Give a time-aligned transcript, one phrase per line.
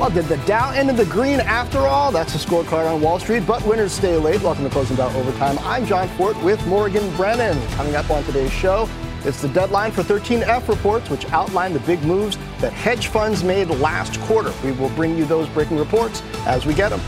[0.00, 2.10] Well, did the Dow end in the green after all?
[2.10, 4.40] That's a scorecard on Wall Street, but winners stay late.
[4.40, 5.58] Welcome to Closing Bell Overtime.
[5.58, 7.60] I'm John Fortt with Morgan Brennan.
[7.72, 8.88] Coming up on today's show,
[9.26, 13.68] it's the deadline for 13F reports, which outline the big moves that hedge funds made
[13.68, 14.54] last quarter.
[14.64, 17.00] We will bring you those breaking reports as we get them.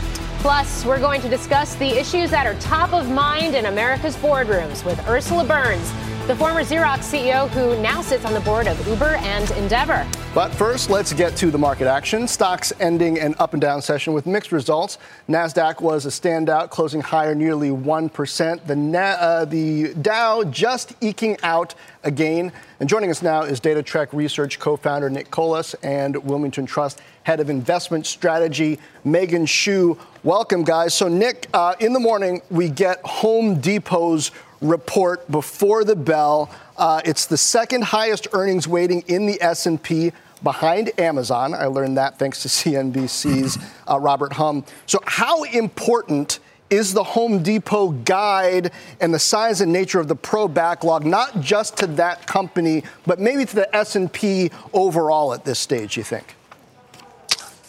[0.43, 4.83] Plus, we're going to discuss the issues that are top of mind in America's boardrooms
[4.83, 5.89] with Ursula Burns
[6.27, 10.07] the former Xerox CEO who now sits on the board of Uber and Endeavor.
[10.33, 12.29] But first, let's get to the market action.
[12.29, 14.99] Stocks ending an up and down session with mixed results.
[15.27, 18.65] Nasdaq was a standout, closing higher nearly 1%.
[18.65, 21.75] The, Na- uh, the Dow just eking out
[22.05, 22.53] a gain.
[22.79, 27.49] And joining us now is DataTrek Research co-founder Nick Colas and Wilmington Trust head of
[27.49, 29.97] investment strategy Meghan Shue.
[30.23, 30.93] Welcome, guys.
[30.93, 36.49] So, Nick, uh, in the morning we get Home Depot's report before the bell.
[36.77, 41.53] Uh, it's the second highest earnings weighting in the S&P behind Amazon.
[41.53, 43.57] I learned that thanks to CNBC's
[43.89, 44.65] uh, Robert Hum.
[44.85, 50.15] So how important is the Home Depot guide and the size and nature of the
[50.15, 55.59] pro backlog not just to that company but maybe to the S&P overall at this
[55.59, 56.35] stage you think?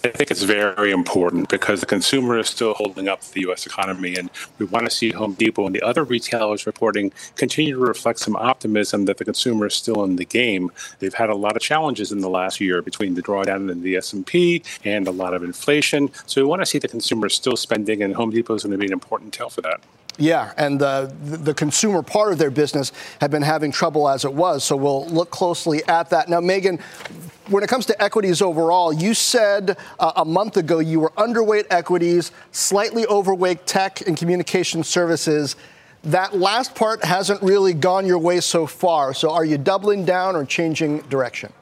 [0.04, 3.64] I think it's very important because the consumer is still holding up the U.S.
[3.64, 7.80] economy, and we want to see Home Depot and the other retailers reporting continue to
[7.80, 10.70] reflect some optimism that the consumer is still in the game.
[10.98, 13.96] They've had a lot of challenges in the last year between the drawdown in the
[13.96, 18.02] S&P and a lot of inflation, so we want to see the consumer still spending,
[18.02, 19.80] and Home Depot is going to be an important tell for that.
[20.16, 24.32] Yeah, and the, the consumer part of their business had been having trouble as it
[24.32, 24.62] was.
[24.62, 26.28] So we'll look closely at that.
[26.28, 26.80] Now, Meghan,
[27.48, 31.66] when it comes to equities overall, you said uh, a month ago you were underweight
[31.70, 35.56] equities, slightly overweight tech and communication services.
[36.04, 39.14] That last part hasn't really gone your way so far.
[39.14, 41.52] So are you doubling down or changing direction?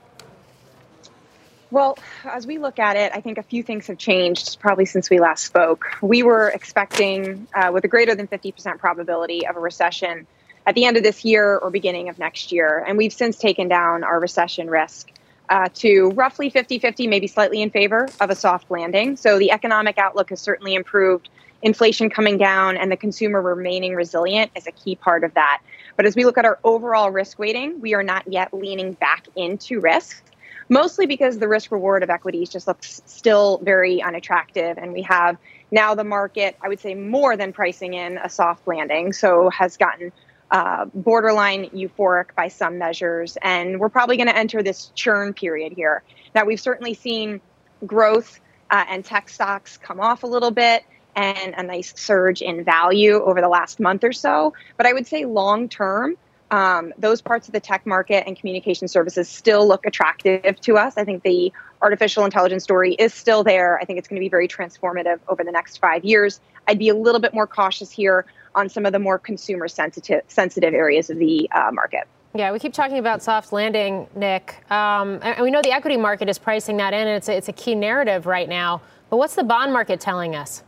[1.72, 1.96] Well,
[2.26, 5.18] as we look at it, I think a few things have changed probably since we
[5.18, 5.86] last spoke.
[6.02, 10.26] We were expecting, uh, with a greater than 50% probability of a recession
[10.66, 12.84] at the end of this year or beginning of next year.
[12.86, 15.12] And we've since taken down our recession risk
[15.48, 19.16] uh, to roughly 50 50, maybe slightly in favor of a soft landing.
[19.16, 21.30] So the economic outlook has certainly improved.
[21.62, 25.62] Inflation coming down and the consumer remaining resilient is a key part of that.
[25.96, 29.26] But as we look at our overall risk weighting, we are not yet leaning back
[29.36, 30.22] into risk,
[30.68, 34.78] mostly because the risk reward of equities just looks still very unattractive.
[34.78, 35.36] And we have
[35.70, 39.12] now the market, I would say, more than pricing in a soft landing.
[39.12, 40.12] So has gotten
[40.50, 43.38] uh, borderline euphoric by some measures.
[43.42, 46.02] And we're probably going to enter this churn period here.
[46.34, 47.40] Now, we've certainly seen
[47.86, 48.38] growth
[48.70, 50.84] uh, and tech stocks come off a little bit
[51.16, 54.54] and a nice surge in value over the last month or so.
[54.76, 56.16] But I would say long term,
[56.52, 60.98] um, those parts of the tech market and communication services still look attractive to us.
[60.98, 63.78] I think the artificial intelligence story is still there.
[63.78, 66.40] I think it's going to be very transformative over the next five years.
[66.68, 70.22] I'd be a little bit more cautious here on some of the more consumer sensitive
[70.28, 72.06] sensitive areas of the uh, market.
[72.34, 76.28] Yeah, we keep talking about soft landing, Nick, um, and we know the equity market
[76.28, 78.82] is pricing that in, and it's a, it's a key narrative right now.
[79.10, 80.62] But what's the bond market telling us?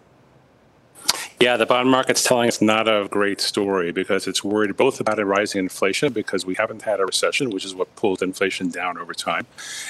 [1.40, 5.18] Yeah, the bond market's telling us not a great story because it's worried both about
[5.18, 8.96] a rising inflation because we haven't had a recession, which is what pulled inflation down
[8.98, 9.44] over time,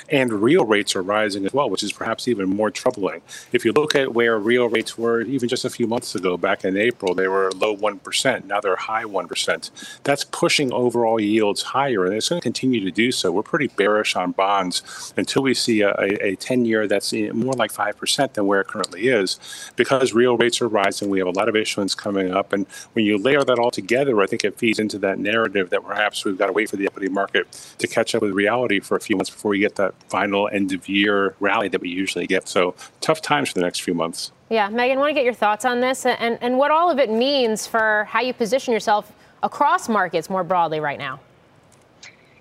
[0.08, 3.20] and real rates are rising as well, which is perhaps even more troubling.
[3.52, 6.64] If you look at where real rates were even just a few months ago, back
[6.64, 8.44] in April, they were low 1%.
[8.46, 9.98] Now they're high 1%.
[10.02, 13.30] That's pushing overall yields higher, and it's going to continue to do so.
[13.30, 17.70] We're pretty bearish on bonds until we see a, a 10 year that's more like
[17.70, 19.38] 5% than where it currently is
[19.76, 21.10] because real rates are rising.
[21.10, 22.52] We have a lot of issuance coming up.
[22.52, 25.84] And when you layer that all together, I think it feeds into that narrative that
[25.84, 27.46] perhaps we've got to wait for the equity market
[27.78, 30.72] to catch up with reality for a few months before we get that final end
[30.72, 32.48] of year rally that we usually get.
[32.48, 34.32] So tough times for the next few months.
[34.50, 37.10] Yeah, Meghan, want to get your thoughts on this and, and what all of it
[37.10, 41.20] means for how you position yourself across markets more broadly right now.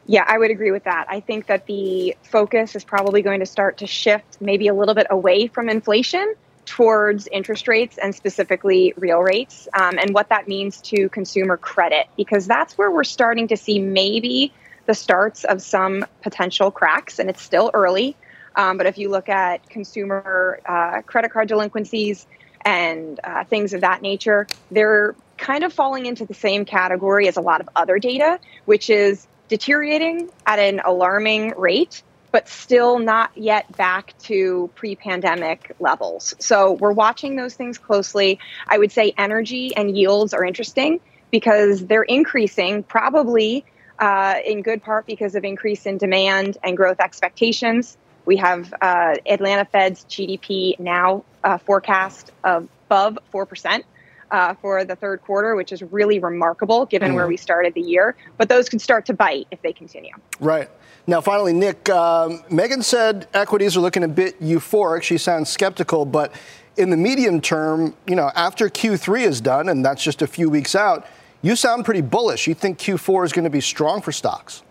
[0.05, 1.05] Yeah, I would agree with that.
[1.09, 4.93] I think that the focus is probably going to start to shift maybe a little
[4.93, 10.47] bit away from inflation towards interest rates and specifically real rates um, and what that
[10.47, 14.53] means to consumer credit, because that's where we're starting to see maybe
[14.85, 18.15] the starts of some potential cracks, and it's still early.
[18.55, 22.27] Um, but if you look at consumer uh, credit card delinquencies
[22.63, 27.37] and uh, things of that nature, they're kind of falling into the same category as
[27.37, 32.03] a lot of other data, which is deteriorating at an alarming rate
[32.33, 36.33] but still not yet back to pre pandemic levels.
[36.39, 38.39] So we're watching those things closely.
[38.67, 40.99] I would say energy and yields are interesting
[41.29, 43.63] because they're increasing probably
[43.99, 47.97] uh, in good part because of increase in demand and growth expectations.
[48.25, 53.83] We have uh, Atlanta Fed's GDP now uh, forecast above 4%.
[54.31, 57.15] Uh, for the third quarter, which is really remarkable given mm.
[57.15, 58.15] where we started the year.
[58.35, 60.13] But those could start to bite if they continue.
[60.39, 60.71] Right.
[61.05, 65.03] Now, finally, Nick, um, Meghan said equities are looking a bit euphoric.
[65.03, 66.33] She sounds skeptical, but
[66.77, 70.49] in the medium term, you know, after Q3 is done, and that's just a few
[70.49, 71.05] weeks out,
[71.41, 72.47] you sound pretty bullish.
[72.47, 74.63] You think Q4 is going to be strong for stocks?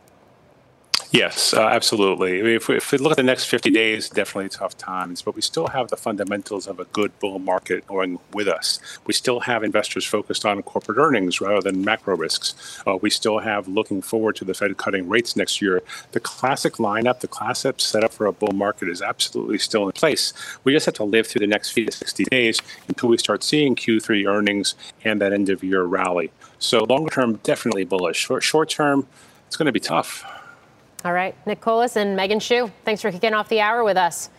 [1.12, 2.40] Yes, uh, absolutely.
[2.40, 5.20] I mean, if, we, if we look at the next 50 days, definitely tough times,
[5.20, 8.80] but we still have the fundamentals of a good bull market going with us.
[9.04, 12.82] We still have investors focused on corporate earnings rather than macro risks.
[12.86, 15.82] Uh, we still have looking forward to the Fed cutting rates next year.
[16.12, 20.32] The classic lineup, the classic setup for a bull market is absolutely still in place.
[20.64, 23.44] We just have to live through the next few to 60 days until we start
[23.44, 26.32] seeing Q3 earnings and that end of year rally.
[26.58, 28.16] So, longer term, definitely bullish.
[28.16, 29.06] Short, short term,
[29.46, 30.24] it's going to be tough.
[31.04, 34.30] All right, Nick Colas and Meghan Shue, thanks for kicking off the hour with us.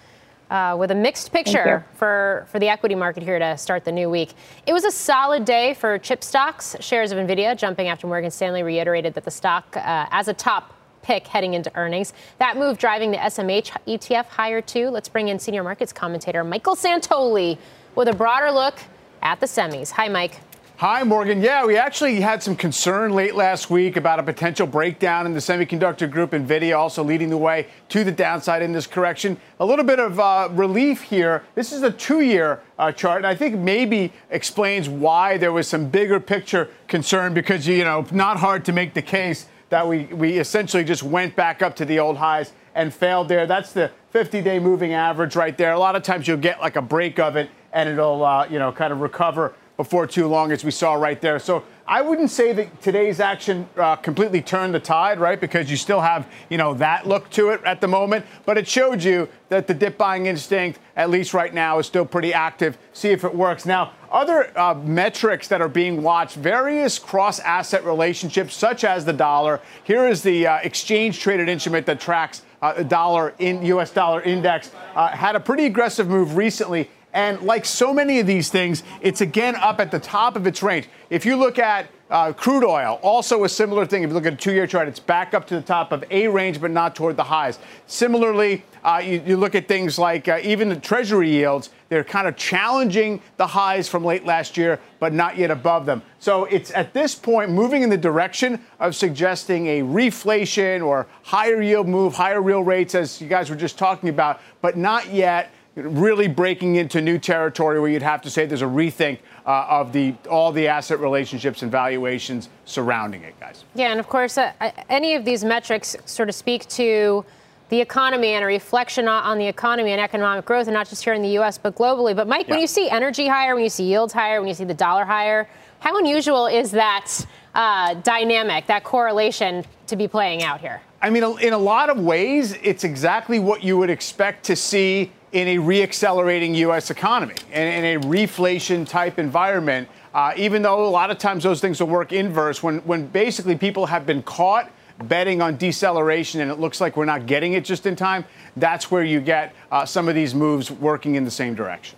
[0.50, 4.08] Uh, with a mixed picture for, for the equity market here to start the new
[4.08, 4.34] week.
[4.68, 6.76] It was a solid day for chip stocks.
[6.80, 10.76] Shares of NVIDIA jumping after Morgan Stanley reiterated that the stock uh, as a top
[11.02, 12.14] pick heading into earnings.
[12.38, 14.90] That move driving the SMH ETF higher too.
[14.90, 17.58] Let's bring in senior markets commentator Michael Santoli
[17.96, 18.76] with a broader look
[19.24, 19.92] at the semis.
[19.92, 20.40] Hi, Mike.
[20.78, 21.40] Hi, Morgan.
[21.40, 25.40] Yeah, we actually had some concern late last week about a potential breakdown in the
[25.40, 29.38] semiconductor group, NVIDIA also leading the way to the downside in this correction.
[29.60, 31.44] A little bit of uh, relief here.
[31.54, 35.68] This is a two year uh, chart, and I think maybe explains why there was
[35.68, 40.06] some bigger picture concern because, you know, not hard to make the case that we,
[40.06, 43.46] we essentially just went back up to the old highs and failed there.
[43.46, 45.74] That's the 50 day moving average right there.
[45.74, 48.58] A lot of times you'll get like a break of it and it'll, uh, you
[48.58, 51.40] know, kind of recover before too long, as we saw right there.
[51.40, 55.40] So I wouldn't say that today's action uh, completely turned the tide, right?
[55.40, 58.26] Because you still have, you know, that look to it at the moment.
[58.46, 62.06] But it showed you that the dip buying instinct, at least right now, is still
[62.06, 62.78] pretty active.
[62.94, 63.66] See if it works.
[63.66, 69.14] Now, other uh, metrics that are being watched, various cross asset relationships, such as the
[69.14, 69.60] dollar.
[69.84, 74.72] Here is the uh, exchange traded instrument that tracks uh, dollar in US dollar index.
[74.96, 79.22] Uh, had a pretty aggressive move recently and like so many of these things, it's
[79.22, 80.90] again up at the top of its range.
[81.10, 84.04] If you look at uh, crude oil, also a similar thing.
[84.04, 86.04] If you look at a two year chart, it's back up to the top of
[86.12, 87.58] a range, but not toward the highs.
[87.88, 92.28] Similarly, uh, you, you, look at things like uh, even the treasury yields, they're kind
[92.28, 96.04] of challenging the highs from late last year, but not yet above them.
[96.20, 101.62] So it's at this point moving in the direction of suggesting a reflation or higher
[101.62, 105.52] yield move, higher real rates, as you guys were just talking about, but not yet
[105.76, 109.92] really breaking into new territory where you'd have to say there's a rethink uh, of
[109.92, 113.66] the all the asset relationships and valuations surrounding it, guys.
[113.76, 114.52] Yeah, and of course, uh,
[114.90, 117.26] any of these metrics sort of speak to
[117.70, 121.14] the economy and a reflection on the economy and economic growth, and not just here
[121.14, 121.58] in the U.S.
[121.58, 122.16] but globally.
[122.16, 122.54] But Mike, yeah.
[122.54, 125.06] when you see energy higher, when you see yields higher, when you see the dollar
[125.06, 125.50] higher,
[125.80, 127.10] how unusual is that
[127.56, 130.82] uh, dynamic, that correlation to be playing out here?
[131.02, 135.12] I mean, in a lot of ways, it's exactly what you would expect to see
[135.34, 136.92] in a reaccelerating U.S.
[136.92, 139.90] economy and in a reflation type environment.
[140.14, 143.58] Uh, even though a lot of times those things will work inverse, when, when basically
[143.58, 144.72] people have been caught
[145.06, 148.24] betting on deceleration and it looks like we're not getting it just in time,
[148.58, 151.98] that's where you get uh, some of these moves working in the same direction.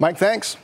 [0.00, 0.56] Mike, thanks.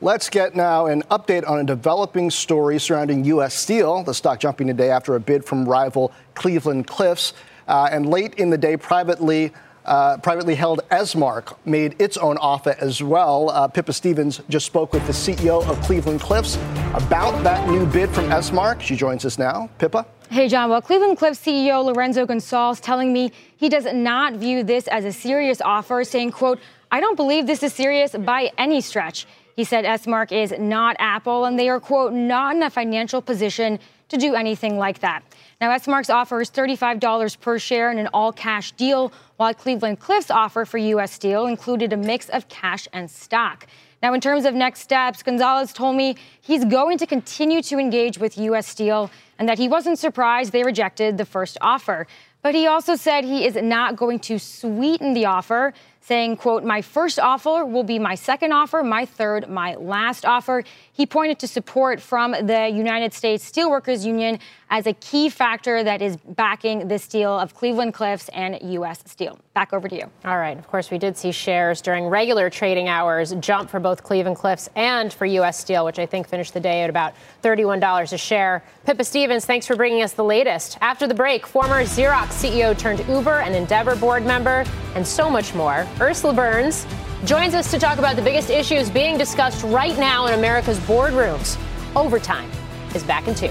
[0.00, 3.54] Let's get now an update on a developing story surrounding U.S.
[3.54, 7.34] Steel, the stock jumping today after a bid from rival Cleveland Cliffs.
[7.68, 9.52] Uh, and late in the day, privately,
[9.84, 13.50] uh, privately held Esmark made its own offer as well.
[13.50, 16.56] Uh, Pippa Stevens just spoke with the CEO of Cleveland Cliffs
[16.94, 18.80] about that new bid from Esmark.
[18.80, 19.68] She joins us now.
[19.78, 20.06] Pippa?
[20.30, 20.70] Hey, John.
[20.70, 25.12] Well, Cleveland Cliffs CEO Lourenco Goncalves telling me he does not view this as a
[25.12, 26.58] serious offer, saying, quote,
[26.90, 29.26] I don't believe this is serious by any stretch.
[29.56, 33.78] He said Esmark is not Apple and they are, quote, not in a financial position
[34.12, 35.22] to do anything like that.
[35.60, 40.30] Now, Esmark's offer is $35 per share in an all cash deal, while Cleveland Cliffs'
[40.30, 41.12] offer for U.S.
[41.12, 43.66] Steel included a mix of cash and stock.
[44.02, 48.18] Now, in terms of next steps, Goncalves told me he's going to continue to engage
[48.18, 48.66] with U.S.
[48.66, 52.06] Steel and that he wasn't surprised they rejected the first offer.
[52.42, 56.82] But he also said he is not going to sweeten the offer saying, quote, my
[56.82, 60.64] first offer will be my second offer, my third, my last offer.
[60.92, 66.02] He pointed to support from the United States Steelworkers Union as a key factor that
[66.02, 69.02] is backing this deal of Cleveland Cliffs and U.S.
[69.06, 69.38] Steel.
[69.54, 70.10] Back over to you.
[70.24, 70.58] All right.
[70.58, 74.68] Of course, we did see shares during regular trading hours jump for both Cleveland Cliffs
[74.74, 75.58] and for U.S.
[75.58, 78.64] Steel, which I think finished the day at about $31 a share.
[78.86, 80.78] Pippa Stevens, thanks for bringing us the latest.
[80.80, 85.54] After the break, former Xerox CEO turned Uber and Endeavor board member, and so much
[85.54, 85.86] more.
[86.00, 86.86] Ursula Burns
[87.24, 91.58] joins us to talk about the biggest issues being discussed right now in America's boardrooms.
[91.94, 92.50] Overtime
[92.94, 93.50] is back in two.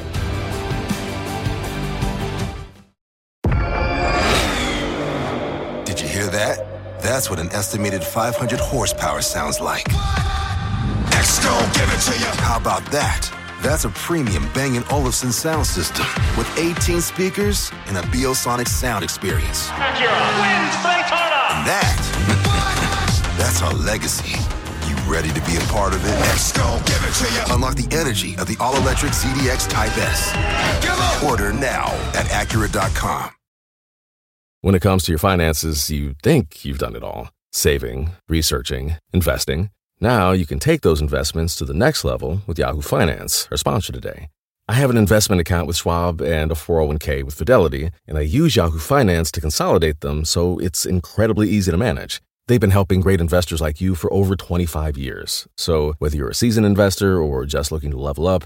[5.86, 6.68] Did you hear that?
[7.02, 9.88] That's what an estimated 500 horsepower sounds like.
[11.12, 12.32] Next, give it to you.
[12.42, 13.32] How about that?
[13.62, 16.06] That's a premium Bang & Olufsen sound system
[16.36, 19.68] with 18 speakers and a Biosonic sound experience.
[19.70, 21.31] Acura wins Daytona.
[21.52, 24.40] And that, that's our legacy.
[24.88, 26.20] You ready to be a part of it?
[26.22, 27.56] Let's go, give it to you.
[27.56, 30.32] Unlock the energy of the all-electric ZDX Type S.
[31.24, 33.32] Order now at Acura.com.
[34.62, 37.30] When it comes to your finances, you think you've done it all.
[37.52, 39.72] Saving, researching, investing.
[40.00, 43.92] Now you can take those investments to the next level with Yahoo Finance, our sponsor
[43.92, 44.30] today.
[44.72, 48.56] I have an investment account with Schwab and a 401k with Fidelity, and I use
[48.56, 52.22] Yahoo Finance to consolidate them so it's incredibly easy to manage.
[52.48, 55.46] They've been helping great investors like you for over 25 years.
[55.58, 58.46] So whether you're a seasoned investor or just looking to level up,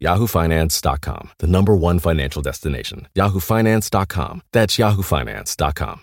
[0.00, 3.08] yahoofinance.com, the number one financial destination.
[3.14, 4.42] yahoofinance.com.
[4.52, 6.00] That's yahoofinance.com.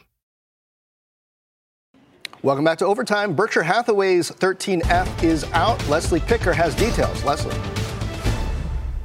[2.45, 3.33] Welcome back to Overtime.
[3.33, 5.83] Berkshire Hathaway's 13F is out.
[5.89, 7.23] Leslie Picker has details.
[7.23, 7.57] Leslie.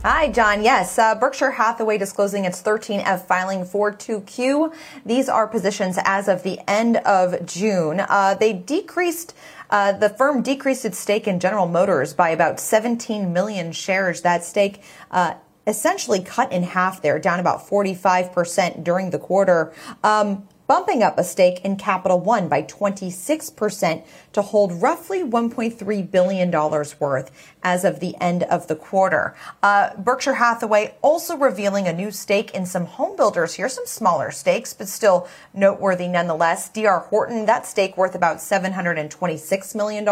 [0.02, 0.62] Hi, John.
[0.62, 4.74] Yes, uh, Berkshire Hathaway disclosing its 13F filing for 2Q.
[5.04, 8.00] These are positions as of the end of June.
[8.00, 9.34] Uh, they decreased
[9.70, 14.22] uh, the firm decreased its stake in General Motors by about 17 million shares.
[14.22, 15.34] That stake uh,
[15.66, 19.72] essentially cut in half there, down about 45% during the quarter.
[20.02, 26.50] Um, bumping up a stake in Capital One by 26% to hold roughly $1.3 billion
[26.50, 27.30] worth
[27.62, 29.34] as of the end of the quarter.
[29.62, 34.30] Uh, Berkshire Hathaway also revealing a new stake in some home builders here, some smaller
[34.30, 36.68] stakes, but still noteworthy nonetheless.
[36.68, 40.06] DR Horton, that stake worth about $726 million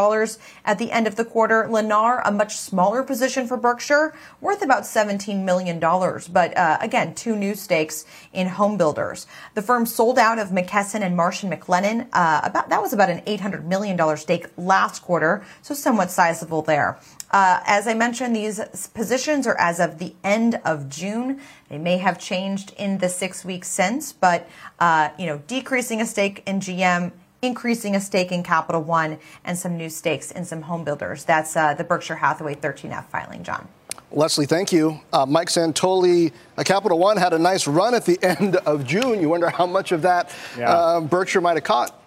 [0.64, 1.64] at the end of the quarter.
[1.64, 5.78] Lennar, a much smaller position for Berkshire, worth about $17 million.
[5.78, 9.26] But uh, again, two new stakes in home builders.
[9.54, 12.08] The firm sold out of McKesson and Marsh and McLennan.
[12.12, 16.98] Uh, about that was about an $800 million stake last quarter, so somewhat sizable there.
[17.30, 18.60] Uh, as I mentioned, these
[18.94, 21.40] positions are as of the end of June.
[21.68, 24.48] They may have changed in the six weeks since, but
[24.78, 27.12] uh, you know, decreasing a stake in GM,
[27.42, 31.24] increasing a stake in Capital One, and some new stakes in some home builders.
[31.24, 33.68] That's uh, the Berkshire Hathaway 13F filing, John.
[34.10, 34.98] Leslie, thank you.
[35.12, 39.20] Uh, Mike Santoli, uh, Capital One had a nice run at the end of June.
[39.20, 40.72] You wonder how much of that yeah.
[40.72, 41.97] uh, Berkshire might have caught.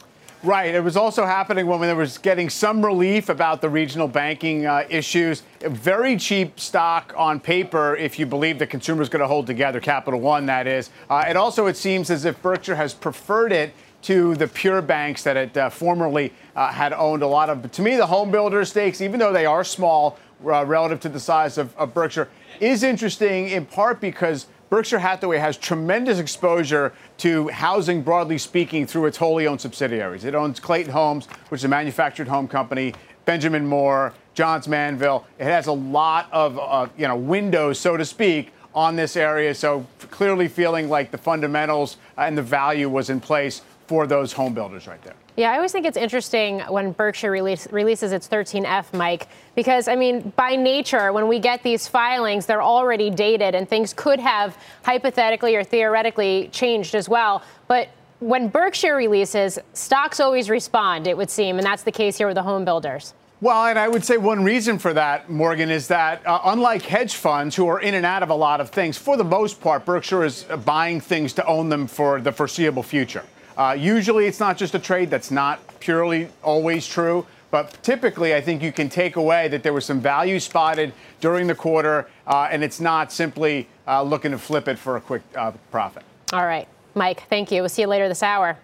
[0.43, 0.73] Right.
[0.73, 4.87] It was also happening when there was getting some relief about the regional banking uh,
[4.89, 5.43] issues.
[5.61, 9.45] A very cheap stock on paper if you believe the consumer is going to hold
[9.45, 9.79] together.
[9.79, 10.89] Capital One, that is.
[11.11, 13.71] Uh, it also it seems as if Berkshire has preferred it
[14.01, 17.61] to the pure banks that it uh, formerly uh, had owned a lot of.
[17.61, 21.09] But to me, the home builder stakes, even though they are small uh, relative to
[21.09, 22.29] the size of, of Berkshire,
[22.59, 29.05] is interesting in part because Berkshire Hathaway has tremendous exposure to housing, broadly speaking, through
[29.07, 30.23] its wholly owned subsidiaries.
[30.23, 32.93] It owns Clayton Homes, which is a manufactured home company,
[33.25, 35.27] Benjamin Moore, Johns Manville.
[35.39, 39.53] It has a lot of uh, you know windows, so to speak, on this area.
[39.53, 44.53] So clearly feeling like the fundamentals and the value was in place for those home
[44.53, 45.15] builders right there.
[45.35, 49.97] Yeah, I always think it's interesting when Berkshire release, releases its 13F, Mike, because, I
[49.97, 54.57] mean, by nature, when we get these filings, they're already dated and things could have
[54.85, 57.43] hypothetically or theoretically changed as well.
[57.67, 57.89] But
[58.21, 62.35] when Berkshire releases, stocks always respond, it would seem, and that's the case here with
[62.35, 63.13] the home builders.
[63.41, 67.15] Well, and I would say one reason for that, Morgan, is that uh, unlike hedge
[67.15, 69.83] funds who are in and out of a lot of things, for the most part,
[69.83, 73.25] Berkshire is buying things to own them for the foreseeable future.
[73.61, 77.27] Uh, usually it's not just a trade, that's not purely always true.
[77.51, 81.45] But typically, I think you can take away that there was some value spotted during
[81.45, 85.21] the quarter, uh, and it's not simply uh, looking to flip it for a quick
[85.35, 86.01] uh, profit.
[86.33, 86.67] All right.
[86.95, 87.61] Mike, thank you.
[87.61, 88.57] We'll see you later this hour.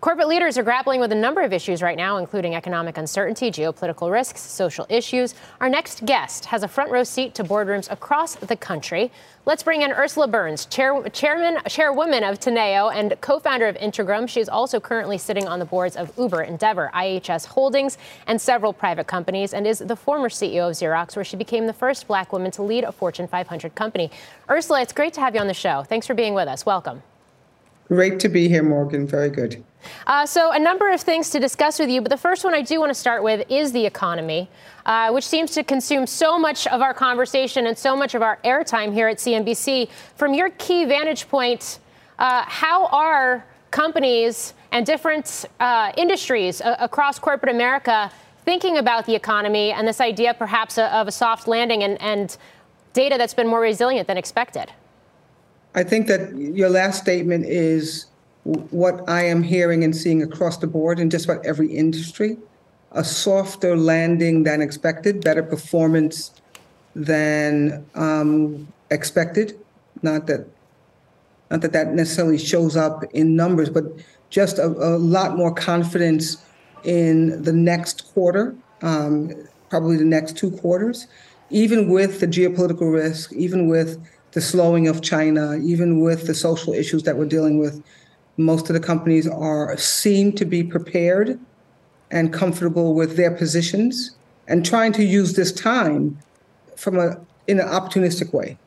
[0.00, 4.10] Corporate leaders are grappling with a number of issues right now, including economic uncertainty, geopolitical
[4.10, 5.34] risks, social issues.
[5.60, 9.12] Our next guest has a front row seat to boardrooms across the country.
[9.44, 14.26] Let's bring in Ursula Burns, chair, chairman, chairwoman of Teneo and co-founder of Integrum.
[14.26, 18.72] She is also currently sitting on the boards of Uber, Endeavor, IHS Holdings, and several
[18.72, 22.32] private companies, and is the former CEO of Xerox, where she became the first black
[22.32, 24.10] woman to lead a Fortune 500 company.
[24.48, 25.82] Ursula, it's great to have you on the show.
[25.82, 26.64] Thanks for being with us.
[26.64, 27.02] Welcome.
[27.90, 29.04] Great to be here, Morgan.
[29.04, 29.64] Very good.
[30.06, 32.62] Uh, so, a number of things to discuss with you, but the first one I
[32.62, 34.48] do want to start with is the economy,
[34.86, 38.38] uh, which seems to consume so much of our conversation and so much of our
[38.44, 39.88] airtime here at CNBC.
[40.14, 41.80] From your key vantage point,
[42.20, 48.08] uh, how are companies and different uh, industries across corporate America
[48.44, 52.36] thinking about the economy and this idea perhaps of a soft landing and, and
[52.92, 54.70] data that's been more resilient than expected?
[55.74, 58.06] I think that your last statement is
[58.44, 62.36] what I am hearing and seeing across the board in just about every industry
[62.92, 66.32] a softer landing than expected, better performance
[66.94, 69.58] than um, expected.
[70.02, 70.46] Not that,
[71.50, 73.84] not that that necessarily shows up in numbers, but
[74.28, 76.44] just a, a lot more confidence
[76.84, 79.30] in the next quarter, um,
[79.68, 81.06] probably the next two quarters,
[81.50, 86.72] even with the geopolitical risk, even with the slowing of China, even with the social
[86.72, 87.82] issues that we're dealing with
[88.40, 91.38] most of the companies are seem to be prepared
[92.10, 94.16] and comfortable with their positions
[94.48, 96.18] and trying to use this time
[96.76, 98.58] from a in an opportunistic way.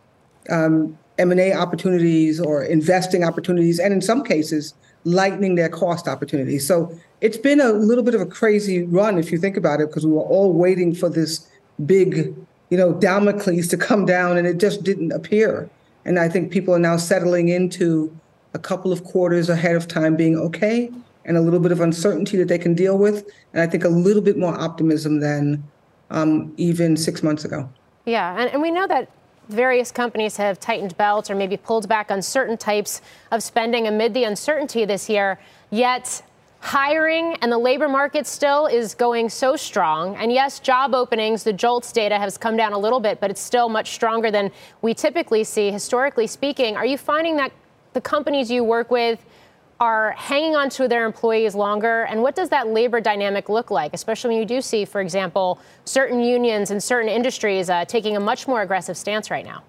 [0.50, 6.66] Um, M&A opportunities or investing opportunities, and in some cases, lightening their cost opportunities.
[6.66, 9.88] So it's been a little bit of a crazy run if you think about it,
[9.88, 11.48] because we were all waiting for this
[11.86, 12.36] big,
[12.74, 15.70] you know, Damocles to come down, and it just didn't appear.
[16.06, 18.12] And I think people are now settling into
[18.56, 20.90] a couple of quarters ahead of time being okay
[21.24, 23.30] and a little bit of uncertainty that they can deal with.
[23.54, 25.64] And I think a little bit more optimism than
[26.10, 27.70] um, even six months ago.
[28.06, 29.08] Yeah, and, and we know that
[29.50, 34.16] various companies have tightened belts or maybe pulled back on certain types of spending amid
[34.16, 35.40] the uncertainty this year.
[35.70, 36.24] Yet,
[36.64, 40.16] hiring and the labor market still is going so strong.
[40.16, 43.42] And yes, job openings, the JOLTS data has come down a little bit, but it's
[43.42, 44.50] still much stronger than
[44.82, 46.78] we typically see, historically speaking.
[46.78, 47.52] Are you finding that
[47.92, 49.26] the companies you work with
[49.82, 52.04] are hanging on to their employees longer?
[52.04, 55.60] And what does that labor dynamic look like, especially when you do see, for example,
[55.84, 59.64] certain unions and certain industries uh, taking a much more aggressive stance right now?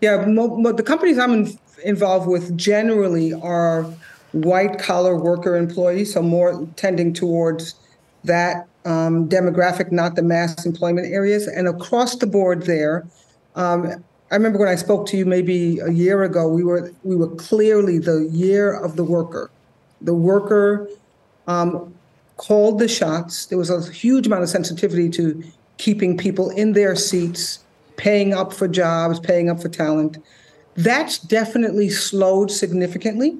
[0.00, 3.86] Yeah, mo- mo- the companies I'm in- involved with generally are
[4.32, 7.74] white collar worker employees, so more tending towards
[8.24, 11.46] that um, demographic, not the mass employment areas.
[11.46, 13.06] And across the board there,
[13.56, 17.16] um, I remember when I spoke to you maybe a year ago, we were we
[17.16, 19.50] were clearly the year of the worker.
[20.00, 20.88] The worker
[21.48, 21.92] um,
[22.36, 23.46] called the shots.
[23.46, 25.42] There was a huge amount of sensitivity to
[25.78, 27.58] keeping people in their seats,
[27.96, 30.18] paying up for jobs, paying up for talent.
[30.76, 33.36] That's definitely slowed significantly.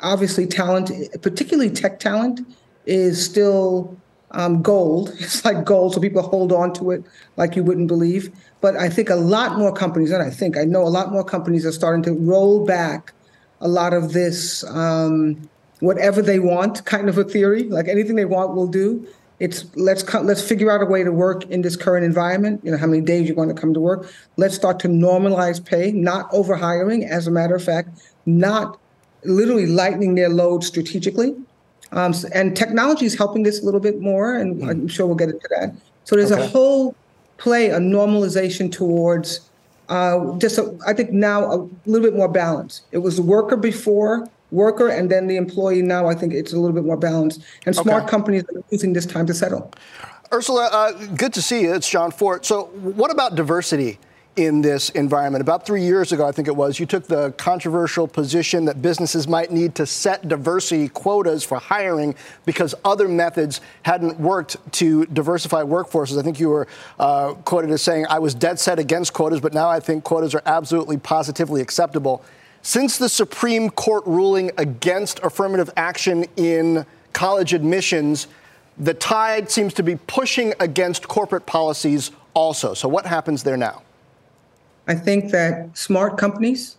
[0.00, 0.90] Obviously, talent,
[1.22, 2.40] particularly tech talent,
[2.86, 3.96] is still
[4.32, 5.12] um, gold.
[5.18, 7.04] It's like gold, so people hold on to it
[7.36, 8.30] like you wouldn't believe.
[8.60, 11.24] But I think a lot more companies, and I think I know a lot more
[11.24, 13.12] companies are starting to roll back
[13.60, 15.48] a lot of this um,
[15.80, 17.64] whatever they want kind of a theory.
[17.64, 19.06] Like anything they want, we'll do.
[19.40, 22.60] It's let's let's figure out a way to work in this current environment.
[22.64, 24.12] You know how many days you want to come to work.
[24.36, 27.04] Let's start to normalize pay, not over hiring.
[27.04, 28.78] As a matter of fact, not
[29.24, 31.36] literally lightening their load strategically.
[31.92, 34.68] Um, and technology is helping this a little bit more, and mm.
[34.68, 35.74] I'm sure we'll get into that.
[36.04, 36.44] So there's okay.
[36.44, 36.94] a whole
[37.38, 39.40] play, a normalization towards
[39.88, 42.82] uh, just, a, I think now a little bit more balance.
[42.92, 45.82] It was worker before, worker, and then the employee.
[45.82, 47.42] Now I think it's a little bit more balanced.
[47.64, 48.10] And smart okay.
[48.10, 49.72] companies are using this time to settle.
[50.30, 51.74] Ursula, uh, good to see you.
[51.74, 52.44] It's John Fortt.
[52.44, 53.98] So, what about diversity?
[54.38, 55.42] In this environment.
[55.42, 59.26] About three years ago, I think it was, you took the controversial position that businesses
[59.26, 62.14] might need to set diversity quotas for hiring
[62.46, 66.20] because other methods hadn't worked to diversify workforces.
[66.20, 66.68] I think you were
[67.00, 70.36] uh, quoted as saying, I was dead set against quotas, but now I think quotas
[70.36, 72.24] are absolutely positively acceptable.
[72.62, 78.28] Since the Supreme Court ruling against affirmative action in college admissions,
[78.78, 82.72] the tide seems to be pushing against corporate policies also.
[82.74, 83.82] So, what happens there now?
[84.88, 86.76] I think that smart companies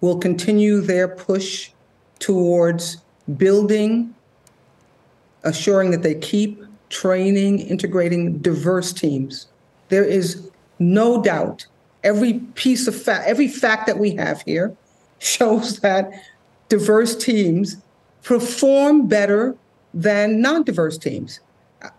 [0.00, 1.70] will continue their push
[2.18, 2.98] towards
[3.36, 4.14] building,
[5.44, 9.46] assuring that they keep training, integrating diverse teams.
[9.88, 11.66] There is no doubt
[12.02, 14.76] every piece of fact, every fact that we have here
[15.18, 16.12] shows that
[16.68, 17.76] diverse teams
[18.22, 19.56] perform better
[19.94, 21.40] than non-diverse teams.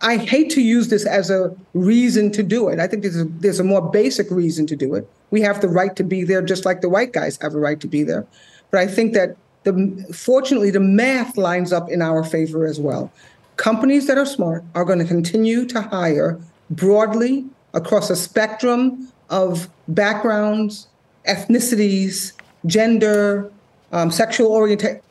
[0.02, 2.80] I hate to use this as a reason to do it.
[2.80, 5.08] I think there's a, there's a more basic reason to do it.
[5.30, 7.80] We have the right to be there, just like the white guys have a right
[7.80, 8.26] to be there.
[8.72, 13.12] But I think that the, fortunately the math lines up in our favor as well.
[13.58, 19.70] Companies that are smart are going to continue to hire broadly across a spectrum of
[19.88, 20.88] backgrounds,
[21.28, 22.34] ethnicities,
[22.66, 23.52] gender,
[23.92, 25.02] um, sexual orientation.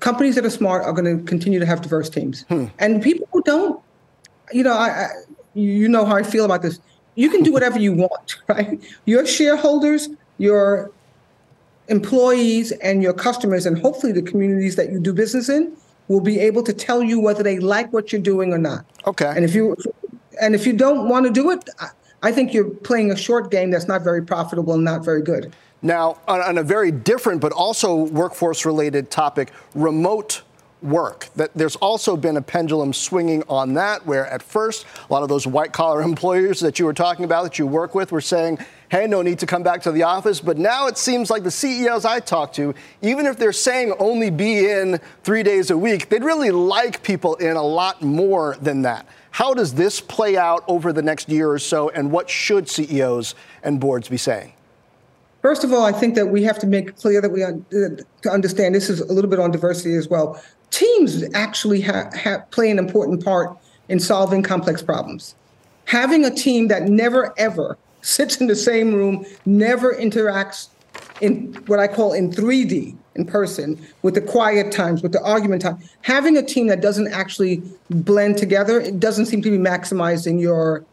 [0.00, 2.42] Companies that are smart are going to continue to have diverse teams.
[2.48, 2.66] Hmm.
[2.78, 3.80] And people who don't,
[4.52, 5.08] you know, I, I,
[5.54, 6.80] you know how I feel about this.
[7.14, 8.80] You can do whatever you want, right?
[9.04, 10.08] Your shareholders,
[10.38, 10.90] your
[11.88, 15.76] employees, and your customers, and hopefully the communities that you do business in,
[16.08, 18.84] will be able to tell you whether they like what you're doing or not.
[19.06, 19.32] Okay.
[19.34, 19.76] And if you
[20.40, 21.68] and if you don't want to do it,
[22.22, 25.54] I think you're playing a short game that's not very profitable and not very good.
[25.82, 30.42] Now, on, on a very different but also workforce related topic, remote
[30.82, 31.28] work.
[31.36, 35.28] That there's also been a pendulum swinging on that, where at first a lot of
[35.28, 38.58] those white collar employers that you were talking about that you work with were saying,
[38.90, 40.40] hey, no need to come back to the office.
[40.40, 44.30] But now it seems like the CEOs I talk to, even if they're saying only
[44.30, 48.82] be in three days a week, they'd really like people in a lot more than
[48.82, 49.06] that.
[49.32, 53.36] How does this play out over the next year or so, and what should CEOs
[53.62, 54.52] and boards be saying?
[55.42, 58.74] First of all, I think that we have to make clear that we to understand
[58.74, 60.40] this is a little bit on diversity as well.
[60.70, 63.56] Teams actually ha- ha- play an important part
[63.88, 65.34] in solving complex problems.
[65.86, 70.68] Having a team that never ever sits in the same room, never interacts
[71.20, 75.62] in what I call in 3D in person with the quiet times, with the argument
[75.62, 75.78] time.
[76.02, 80.84] Having a team that doesn't actually blend together, it doesn't seem to be maximizing your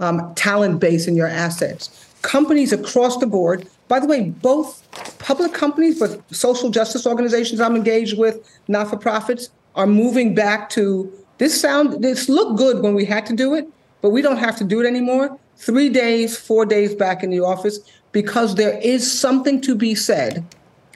[0.00, 2.08] um, talent base and your assets.
[2.22, 7.76] Companies across the board, by the way, both public companies, but social justice organizations I'm
[7.76, 12.94] engaged with, not for profits, are moving back to this sound, this looked good when
[12.94, 13.68] we had to do it,
[14.00, 15.38] but we don't have to do it anymore.
[15.58, 17.80] Three days, four days back in the office,
[18.12, 20.42] because there is something to be said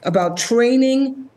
[0.01, 1.29] about training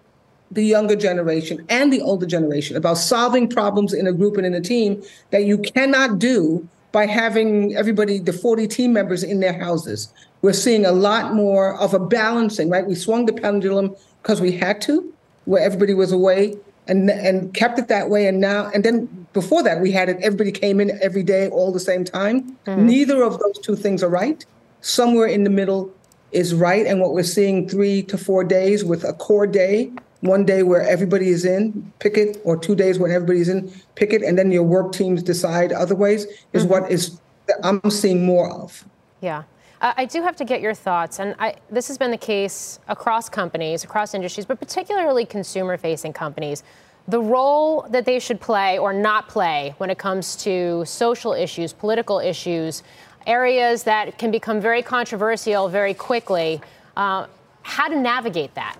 [0.51, 4.55] the younger generation and the older generation about solving problems in a group and in
[4.55, 9.53] a team that you cannot do by having everybody, the 40 team members in their
[9.53, 10.13] houses.
[10.43, 12.87] We're seeing a lot more of a balancing, right?
[12.87, 15.13] We swung the pendulum because we had to,
[15.45, 18.27] where everybody was away and and kept it that way.
[18.27, 21.73] And now, and then before that, we had it, everybody came in every day, all
[21.73, 22.57] the same time.
[22.67, 22.87] Mm-hmm.
[22.87, 24.45] Neither of those two things are right.
[24.81, 25.93] Somewhere in the middle
[26.33, 26.87] is right.
[26.87, 30.83] And what we're seeing three to four days with a core day, one day where
[30.83, 34.93] everybody is in, picket, or two days when everybody's in, picket, and then your work
[34.93, 36.73] teams decide other ways, is mm-hmm.
[36.73, 37.21] what is
[37.63, 38.85] I'm seeing more of.
[39.21, 39.43] Yeah.
[39.81, 42.79] Uh, I do have to get your thoughts, and I, this has been the case
[42.89, 46.63] across companies, across industries, but particularly consumer facing companies.
[47.09, 51.73] The role that they should play or not play when it comes to social issues,
[51.73, 52.83] political issues,
[53.27, 56.61] areas that can become very controversial very quickly.
[56.97, 57.27] Uh,
[57.63, 58.77] how to navigate that?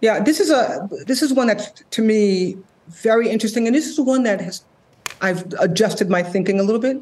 [0.00, 2.56] Yeah, this is a this is one that's to me
[2.88, 4.62] very interesting, and this is one that has
[5.20, 7.00] I've adjusted my thinking a little bit.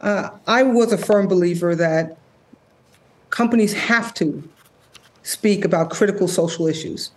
[0.00, 2.16] Uh, I was a firm believer that
[3.30, 4.42] companies have to
[5.22, 7.10] speak about critical social issues.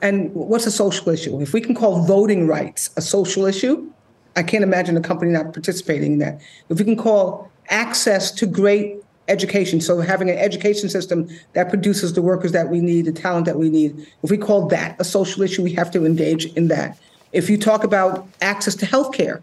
[0.00, 1.40] And what's a social issue?
[1.40, 3.90] If we can call voting rights a social issue,
[4.36, 6.40] I can't imagine a company not participating in that.
[6.68, 8.96] If we can call access to great
[9.28, 13.46] education, so having an education system that produces the workers that we need, the talent
[13.46, 16.68] that we need, if we call that a social issue, we have to engage in
[16.68, 16.98] that.
[17.32, 19.42] If you talk about access to healthcare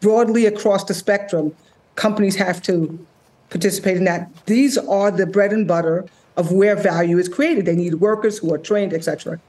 [0.00, 1.54] broadly across the spectrum,
[1.96, 3.06] companies have to
[3.50, 4.30] participate in that.
[4.46, 7.66] These are the bread and butter of where value is created.
[7.66, 9.40] They need workers who are trained, etc.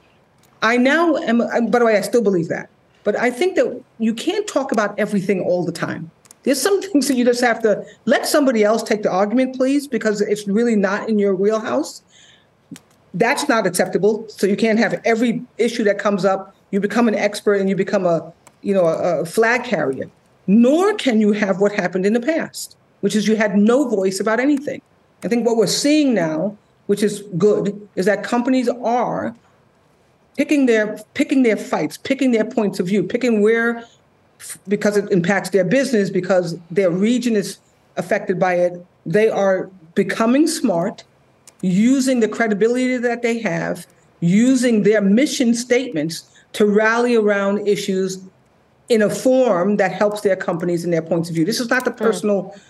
[0.60, 1.38] I now am,
[1.70, 2.68] by the way, I still believe that.
[3.04, 6.10] But I think that you can't talk about everything all the time.
[6.44, 9.86] There's some things that you just have to let somebody else take the argument, please,
[9.86, 12.02] because it's really not in your wheelhouse.
[13.14, 14.26] That's not acceptable.
[14.28, 17.76] So you can't have every issue that comes up, you become an expert and you
[17.76, 20.10] become a, you know, a, a flag carrier.
[20.46, 24.20] Nor can you have what happened in the past, which is you had no voice
[24.20, 24.82] about anything.
[25.24, 29.34] I think what we're seeing now, which is good, is that companies are
[30.36, 33.84] picking their picking their fights, picking their points of view, picking where
[34.66, 37.58] because it impacts their business, because their region is
[37.96, 41.04] affected by it, they are becoming smart,
[41.60, 43.86] using the credibility that they have,
[44.20, 48.18] using their mission statements to rally around issues
[48.92, 51.44] in a form that helps their companies and their points of view.
[51.44, 51.98] This is not the hmm.
[51.98, 52.60] personal mm.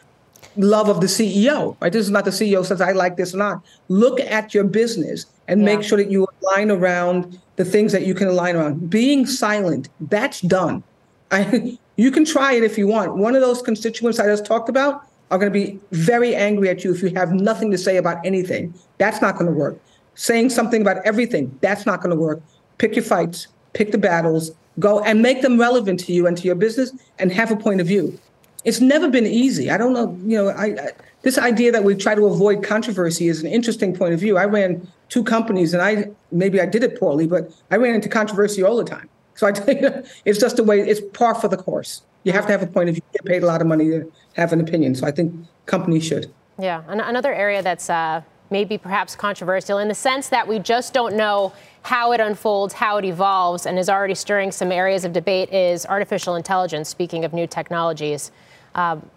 [0.56, 1.92] love of the CEO, right?
[1.92, 3.62] This is not the CEO says, I like this or not.
[3.88, 5.76] Look at your business and yeah.
[5.76, 8.88] make sure that you align around the things that you can align around.
[8.88, 10.82] Being silent, that's done.
[11.30, 13.16] I, you can try it if you want.
[13.16, 16.84] One of those constituents I just talked about are going to be very angry at
[16.84, 18.72] you if you have nothing to say about anything.
[18.98, 19.80] That's not going to work.
[20.14, 22.42] Saying something about everything, that's not going to work.
[22.76, 26.44] Pick your fights, pick the battles, go and make them relevant to you and to
[26.44, 28.18] your business and have a point of view.
[28.64, 29.70] It's never been easy.
[29.70, 30.90] I don't know, you know, I, I
[31.22, 34.36] this idea that we try to avoid controversy is an interesting point of view.
[34.36, 38.08] I ran two companies and I maybe I did it poorly, but I ran into
[38.08, 39.08] controversy all the time.
[39.34, 42.02] So I tell you, it's just the way it's par for the course.
[42.24, 43.02] You have to have a point of view.
[43.12, 44.94] You get paid a lot of money to have an opinion.
[44.94, 45.34] So I think
[45.66, 46.32] companies should.
[46.58, 51.16] Yeah, another area that's uh, maybe perhaps controversial in the sense that we just don't
[51.16, 55.52] know how it unfolds, how it evolves, and is already stirring some areas of debate
[55.52, 56.88] is artificial intelligence.
[56.88, 58.30] Speaking of new technologies.
[58.74, 59.08] Um,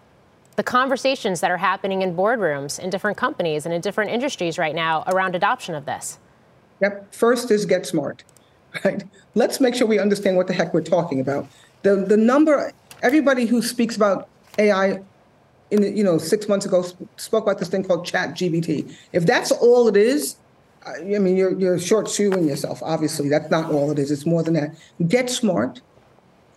[0.56, 4.74] the conversations that are happening in boardrooms in different companies and in different industries right
[4.74, 6.18] now around adoption of this?
[6.80, 7.14] Yep.
[7.14, 8.24] First is get smart,
[8.84, 9.04] right?
[9.34, 11.46] Let's make sure we understand what the heck we're talking about.
[11.82, 15.00] The the number everybody who speaks about AI
[15.70, 16.84] in you know six months ago
[17.16, 18.94] spoke about this thing called ChatGPT.
[19.12, 20.36] If that's all it is,
[20.86, 22.82] I mean you're you're short shoeing yourself.
[22.82, 24.10] Obviously, that's not all it is.
[24.10, 24.76] It's more than that.
[25.08, 25.80] Get smart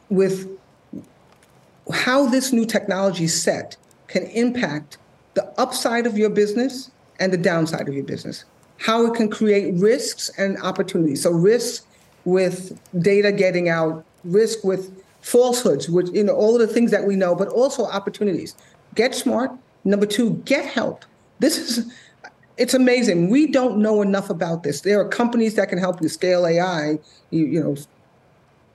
[0.10, 0.48] with
[1.92, 3.76] how this new technology set
[4.08, 4.98] can impact
[5.34, 8.46] the upside of your business and the downside of your business.
[8.78, 11.24] How it can create risks and opportunities.
[11.24, 11.86] So risks
[12.26, 17.06] with data getting out, risk with falsehoods, which you know all of the things that
[17.06, 18.56] we know, but also opportunities.
[18.96, 19.52] Get smart.
[19.84, 21.06] Number two, get help.
[21.39, 21.92] This is
[22.60, 23.30] it's amazing.
[23.30, 24.82] We don't know enough about this.
[24.82, 27.00] There are companies that can help you scale AI.
[27.32, 27.78] You, you know,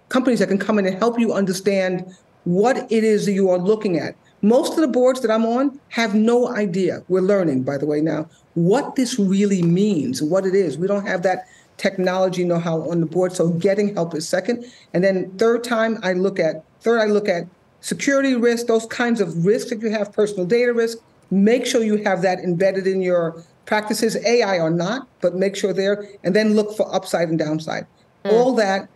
[0.09, 3.59] companies that can come in and help you understand what it is that you are
[3.59, 4.17] looking at.
[4.41, 7.03] Most of the boards that I'm on have no idea.
[7.09, 10.79] We're learning, by the way, now what this really means, what it is.
[10.79, 14.65] We don't have that technology know-how on the board, so getting help is second.
[14.95, 17.47] And then third time, I look at third, I look at
[17.81, 20.99] security risk, those kinds of risks if you have personal data risk.
[21.31, 25.73] Make sure you have that embedded in your practices, AI or not, but make sure
[25.73, 27.87] there, and then look for upside and downside.
[28.25, 28.33] Mm.
[28.33, 28.89] All that,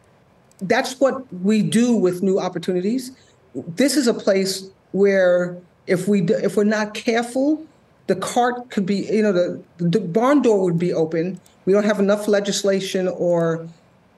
[0.63, 3.13] that's what we do with new opportunities.
[3.55, 7.65] This is a place where if we do, if we're not careful,
[8.07, 11.41] the cart could be you know the the barn door would be open.
[11.65, 13.69] We don't have enough legislation or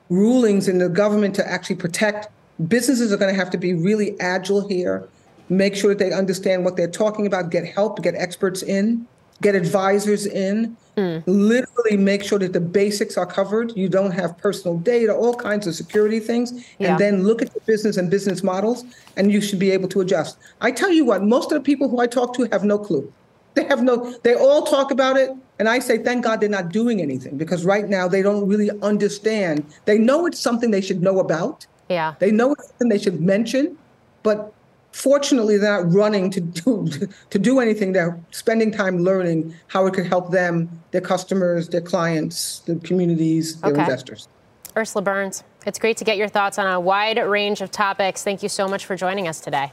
[0.09, 2.29] rulings in the government to actually protect.
[2.69, 5.09] Businesses are going to have to be really agile here.
[5.49, 7.51] Make sure that they understand what they're talking about.
[7.51, 8.03] Get help.
[8.03, 9.07] Get experts in.
[9.41, 11.23] Get advisors in Mm.
[11.27, 13.77] Literally make sure that the basics are covered.
[13.77, 16.67] You don't have personal data, all kinds of security things.
[16.79, 16.91] Yeah.
[16.91, 18.85] And then look at the business and business models,
[19.17, 20.39] and you should be able to adjust.
[20.61, 23.11] I tell you what, most of the people who I talk to have no clue.
[23.55, 25.31] They have no, they all talk about it.
[25.59, 28.71] And I say, thank God they're not doing anything because right now they don't really
[28.81, 29.65] understand.
[29.87, 31.67] They know it's something they should know about.
[31.89, 32.15] Yeah.
[32.21, 33.77] They know it's something they should mention,
[34.23, 34.53] but
[34.93, 36.89] fortunately they're not running to do
[37.31, 37.93] to do anything.
[37.93, 43.61] They're spending time learning how it could help them their customers their clients the communities
[43.61, 43.81] their okay.
[43.81, 44.29] investors.
[44.77, 48.25] Ursula burns it's great to get your thoughts on a wide range of topics.
[48.25, 49.73] Thank you so much for joining us today.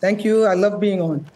[0.00, 0.44] Thank you.
[0.44, 1.26] I love being on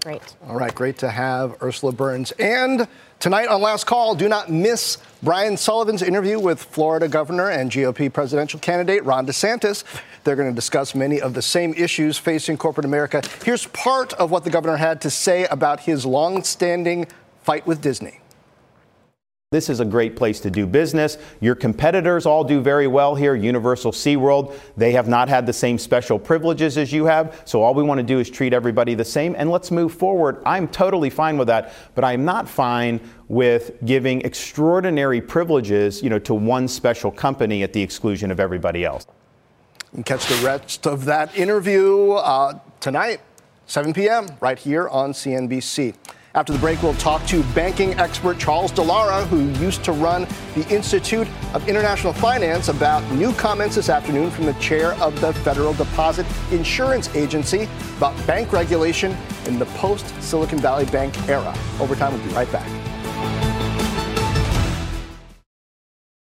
[0.00, 4.50] great all right great to have ursula burns and tonight on last call do not
[4.50, 9.84] miss brian sullivan's interview with florida governor and gop presidential candidate ron desantis
[10.24, 13.22] they're going to discuss many of the same issues facing corporate America.
[13.44, 17.06] Here's part of what the governor had to say about his long-standing
[17.42, 18.19] fight with Disney.
[19.52, 21.18] This is a great place to do business.
[21.40, 23.34] Your competitors all do very well here.
[23.34, 27.42] Universal SeaWorld, they have not had the same special privileges as you have.
[27.46, 30.40] So all we want to do is treat everybody the same and let's move forward.
[30.46, 36.20] I'm totally fine with that, but I'm not fine with giving extraordinary privileges, you know,
[36.20, 39.04] to one special company at the exclusion of everybody else.
[39.94, 43.20] And catch the rest of that interview uh, tonight,
[43.66, 45.96] 7 p.m., right here on CNBC.
[46.32, 50.64] After the break, we'll talk to banking expert Charles Dallara, who used to run the
[50.72, 55.72] Institute of International Finance, about new comments this afternoon from the chair of the Federal
[55.72, 59.16] Deposit Insurance Agency about bank regulation
[59.46, 61.52] in the post Silicon Valley Bank era.
[61.80, 62.79] Overtime, we'll be right back.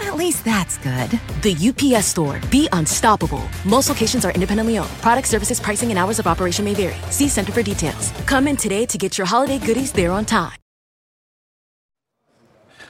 [0.00, 1.10] At least that's good.
[1.42, 2.40] The UPS store.
[2.50, 3.42] Be unstoppable.
[3.64, 4.90] Most locations are independently owned.
[5.00, 6.96] Product services, pricing, and hours of operation may vary.
[7.10, 8.12] See Center for details.
[8.26, 10.56] Come in today to get your holiday goodies there on time.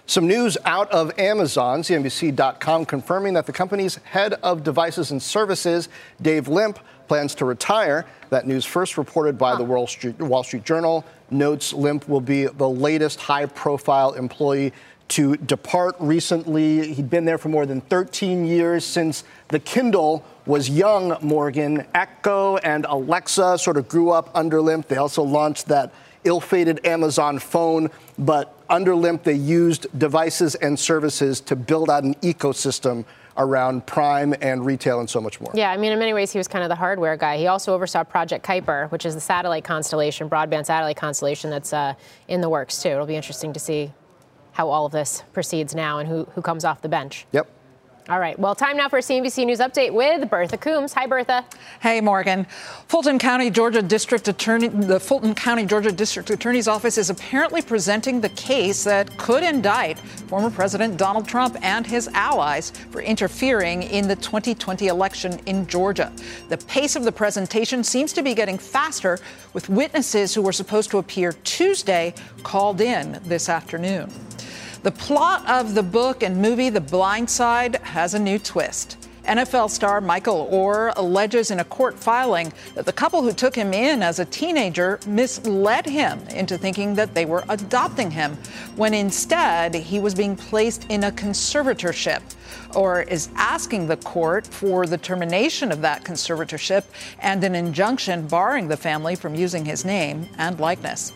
[0.09, 5.88] Some news out of Amazon, CNBC.com, confirming that the company's head of devices and services,
[6.23, 8.07] Dave Limp, plans to retire.
[8.31, 12.47] That news first reported by the Wall Street, Wall Street Journal notes Limp will be
[12.47, 14.73] the latest high profile employee
[15.09, 16.92] to depart recently.
[16.92, 21.87] He'd been there for more than 13 years since the Kindle was young, Morgan.
[21.95, 24.88] Echo and Alexa sort of grew up under Limp.
[24.88, 25.92] They also launched that
[26.25, 27.88] ill fated Amazon phone,
[28.19, 33.05] but under Limp, they used devices and services to build out an ecosystem
[33.38, 35.53] around Prime and retail and so much more.
[35.55, 37.37] Yeah, I mean, in many ways, he was kind of the hardware guy.
[37.37, 41.95] He also oversaw Project Kuiper, which is the satellite constellation, broadband satellite constellation that's uh,
[42.29, 42.88] in the works, too.
[42.88, 43.92] It'll be interesting to see
[44.57, 47.27] how all of this proceeds now and who, who comes off the bench.
[47.33, 47.47] Yep.
[48.09, 48.38] All right.
[48.38, 50.92] Well, time now for a CNBC News update with Bertha Coombs.
[50.92, 51.45] Hi, Bertha.
[51.81, 52.47] Hey, Morgan.
[52.87, 58.21] Fulton County, Georgia District Attorney, the Fulton County, Georgia District Attorney's Office is apparently presenting
[58.21, 64.07] the case that could indict former President Donald Trump and his allies for interfering in
[64.07, 66.12] the 2020 election in Georgia.
[66.49, 69.19] The pace of the presentation seems to be getting faster,
[69.53, 72.14] with witnesses who were supposed to appear Tuesday
[72.45, 74.12] called in this afternoon.
[74.83, 78.97] The plot of the book and movie The Blind Side has a new twist.
[79.25, 83.73] NFL star Michael Oher alleges in a court filing that the couple who took him
[83.73, 88.37] in as a teenager misled him into thinking that they were adopting him,
[88.77, 92.23] when instead he was being placed in a conservatorship.
[92.71, 96.85] Oher is asking the court for the termination of that conservatorship
[97.19, 101.12] and an injunction barring the family from using his name and likeness.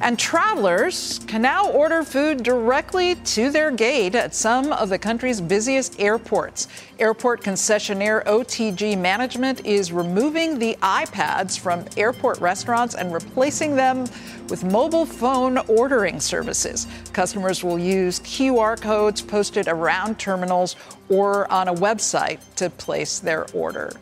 [0.00, 5.40] And travelers can now order food directly to their gate at some of the country's
[5.40, 6.68] busiest airports.
[6.98, 14.06] Airport concessionaire OTG Management is removing the iPads from airport restaurants and replacing them
[14.48, 16.86] with mobile phone ordering services.
[17.12, 20.76] Customers will use QR codes posted around terminals
[21.08, 23.92] or on a website to place their order.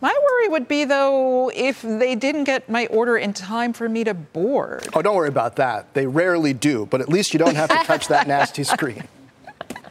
[0.00, 4.04] My worry would be, though, if they didn't get my order in time for me
[4.04, 4.86] to board.
[4.94, 5.92] Oh, don't worry about that.
[5.94, 9.02] They rarely do, but at least you don't have to touch that nasty screen.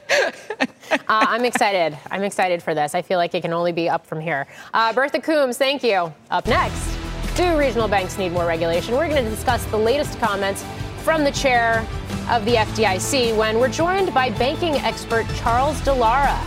[0.10, 1.98] Uh, I'm excited.
[2.10, 2.96] I'm excited for this.
[2.96, 4.48] I feel like it can only be up from here.
[4.74, 6.14] Uh, Bertha Coombs, thank you.
[6.32, 6.98] Up next,
[7.36, 8.96] do regional banks need more regulation?
[8.96, 10.64] We're going to discuss the latest comments
[11.04, 11.86] from the chair
[12.30, 16.42] of the FDIC when we're joined by banking expert Charles Dallara.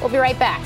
[0.00, 0.64] We'll be right back.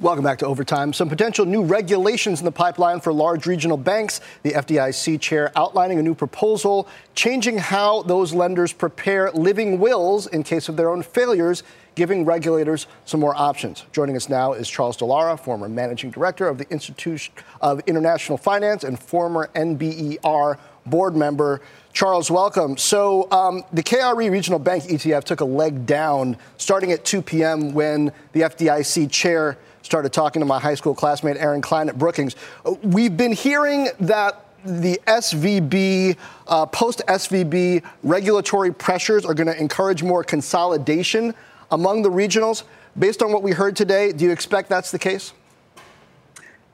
[0.00, 0.92] Welcome back to Overtime.
[0.92, 4.20] Some potential new regulations in the pipeline for large regional banks.
[4.44, 10.44] The FDIC chair outlining a new proposal changing how those lenders prepare living wills in
[10.44, 11.64] case of their own failures,
[11.96, 13.86] giving regulators some more options.
[13.90, 17.30] Joining us now is Charles Dallara, former managing director of the Institute
[17.60, 21.60] of International Finance and former NBER board member.
[21.92, 22.76] Charles, welcome.
[22.76, 27.74] So, um, the KRE Regional Bank ETF took a leg down starting at 2 p.m.
[27.74, 29.58] when the FDIC chair
[29.88, 32.36] started talking to my high school classmate Aaron Klein at Brookings.
[32.66, 36.14] Uh, we've been hearing that the SVB,
[36.46, 41.34] uh, post SVB regulatory pressures are going to encourage more consolidation
[41.70, 42.64] among the regionals.
[42.98, 45.32] Based on what we heard today, do you expect that's the case?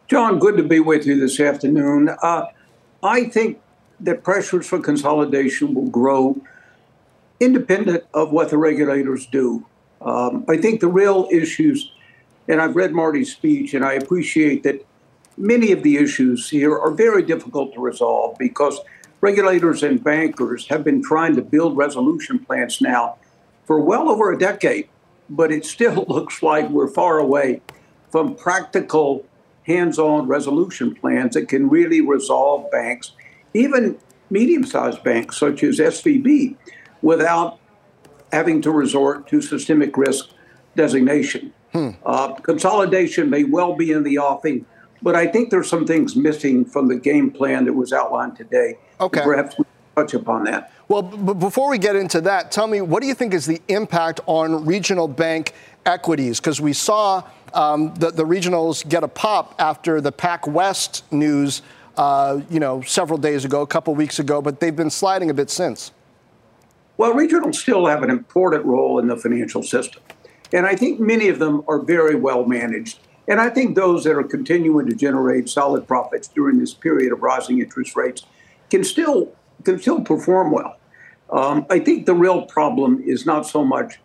[0.09, 2.09] John, good to be with you this afternoon.
[2.21, 2.47] Uh,
[3.01, 3.61] I think
[4.01, 6.41] that pressures for consolidation will grow
[7.39, 9.65] independent of what the regulators do.
[10.01, 11.93] Um, I think the real issues
[12.49, 14.87] and I've read Marty's speech, and I appreciate that
[15.37, 18.81] many of the issues here are very difficult to resolve because
[19.21, 23.17] regulators and bankers have been trying to build resolution plans now
[23.65, 24.89] for well over a decade,
[25.31, 27.63] but it still looks like we're far away
[28.11, 29.25] from practical
[29.65, 33.13] hands on resolution plans that can really resolve banks,
[33.55, 33.99] even
[34.31, 36.57] medium sized banks such as SVB,
[37.03, 37.59] without
[38.33, 40.27] having to resort to systemic risk
[40.77, 41.53] designation.
[41.75, 41.91] Hmm.
[42.07, 44.65] Uh, consolidation may well be in the offing,
[45.03, 48.79] but I think there's some things missing from the game plan that was outlined today.
[49.01, 49.23] Okay.
[49.23, 49.65] Perhaps we
[49.97, 50.73] touch upon that.
[50.87, 53.61] Well, b- before we get into that, tell me what do you think is the
[53.67, 55.53] impact on regional bank
[55.85, 61.63] equities because we saw um, the, the regionals get a pop after the PacWest news,
[61.97, 65.35] uh, you know, several days ago, a couple weeks ago, but they've been sliding a
[65.35, 65.91] bit since.
[66.99, 70.03] Well, regionals still have an important role in the financial system.
[70.53, 72.99] And I think many of them are very well managed.
[73.27, 77.23] And I think those that are continuing to generate solid profits during this period of
[77.23, 78.27] rising interest rates
[78.71, 79.33] can still
[79.65, 80.77] can still perform well.
[81.31, 83.99] Um, I think the real problem is not so much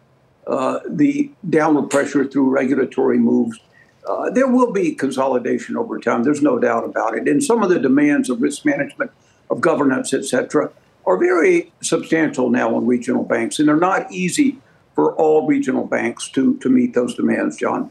[0.47, 3.59] uh, the downward pressure through regulatory moves.
[4.07, 6.23] Uh, there will be consolidation over time.
[6.23, 7.27] There's no doubt about it.
[7.27, 9.11] And some of the demands of risk management,
[9.49, 10.71] of governance, et cetera,
[11.05, 14.59] are very substantial now on regional banks, and they're not easy
[14.99, 17.89] for all regional banks to, to meet those demands, John.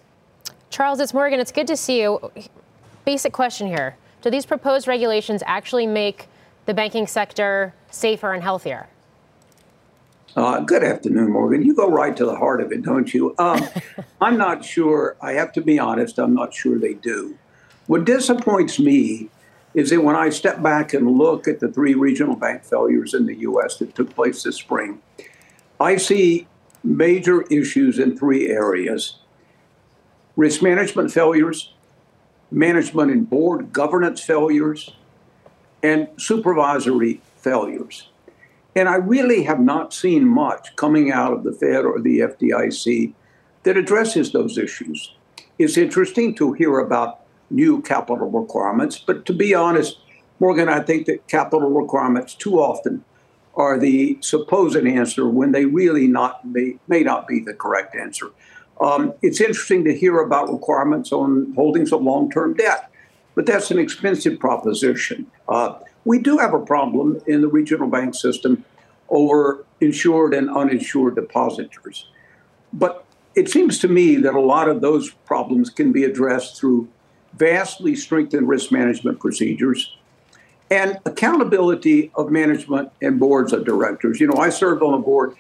[0.69, 1.41] Charles, it's Morgan.
[1.41, 2.31] It's good to see you.
[3.07, 6.29] Basic question here Do these proposed regulations actually make
[6.67, 8.89] the banking sector safer and healthier?
[10.37, 11.63] Uh, good afternoon, Morgan.
[11.63, 13.35] You go right to the heart of it, don't you?
[13.39, 13.67] Um,
[14.21, 15.17] I'm not sure.
[15.23, 17.39] I have to be honest, I'm not sure they do.
[17.87, 19.31] What disappoints me
[19.73, 23.25] is that when I step back and look at the three regional bank failures in
[23.25, 23.79] the U.S.
[23.79, 25.01] that took place this spring,
[25.81, 26.47] I see
[26.85, 29.19] major issues in three areas
[30.37, 31.73] risk management failures,
[32.51, 34.95] management and board governance failures,
[35.83, 38.09] and supervisory failures.
[38.77, 43.13] And I really have not seen much coming out of the Fed or the FDIC
[43.65, 45.13] that addresses those issues.
[45.59, 47.21] It's interesting to hear about
[47.51, 49.99] new capital requirements, but to be honest,
[50.39, 53.05] Morgan, I think that capital requirements too often
[53.59, 58.31] are the supposed answer when they really not may, may not be the correct answer.
[58.81, 62.91] Um, it's interesting to hear about requirements on holdings of long-term debt,
[63.35, 65.27] but that's an expensive proposition.
[65.49, 68.65] Uh, we do have a problem in the regional bank system
[69.09, 72.07] over insured and uninsured depositors.
[72.73, 73.05] But
[73.35, 76.89] it seems to me that a lot of those problems can be addressed through
[77.35, 79.98] vastly strengthened risk management procedures
[80.71, 84.21] and accountability of management and boards of directors.
[84.21, 85.35] You know, I served on a board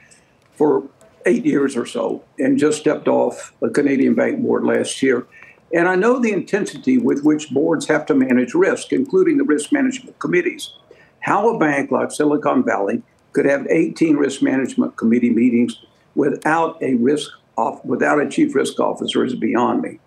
[0.54, 0.88] for
[1.26, 5.26] eight years or so and just stepped off a Canadian Bank Board last year.
[5.72, 9.70] And I know the intensity with which boards have to manage risk, including the risk
[9.70, 10.72] management committees.
[11.20, 13.02] How a bank like Silicon Valley
[13.32, 15.78] could have 18 risk management committee meetings
[16.14, 19.98] without a risk off, without a chief risk officer is beyond me.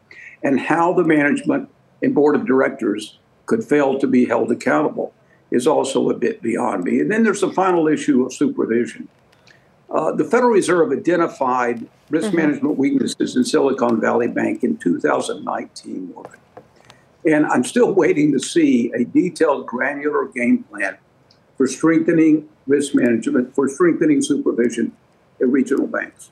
[0.43, 1.69] And how the management
[2.01, 5.10] and board of directors could fail to be held accountable
[5.51, 6.99] is also a bit beyond me.
[6.99, 9.07] And then there's the final issue of supervision.
[9.89, 12.37] Uh, the Federal Reserve identified risk mm-hmm.
[12.37, 16.39] management weaknesses in Silicon Valley Bank in 2019, Morgan.
[17.25, 20.97] And I'm still waiting to see a detailed, granular game plan
[21.57, 24.93] for strengthening risk management, for strengthening supervision
[25.41, 26.31] at regional banks.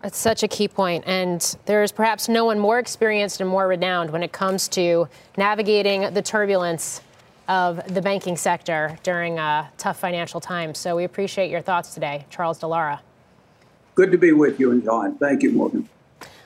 [0.00, 1.04] That's such a key point.
[1.06, 6.12] And there's perhaps no one more experienced and more renowned when it comes to navigating
[6.12, 7.00] the turbulence
[7.48, 10.78] of the banking sector during a tough financial times.
[10.78, 13.00] So we appreciate your thoughts today, Charles Dallara.
[13.94, 15.16] Good to be with you and John.
[15.18, 15.88] Thank you, Morgan.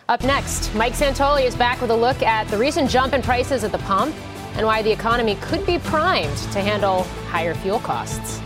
[0.08, 3.64] Up next, Mike Santoli is back with a look at the recent jump in prices
[3.64, 4.14] at the pump
[4.54, 8.40] and why the economy could be primed to handle higher fuel costs.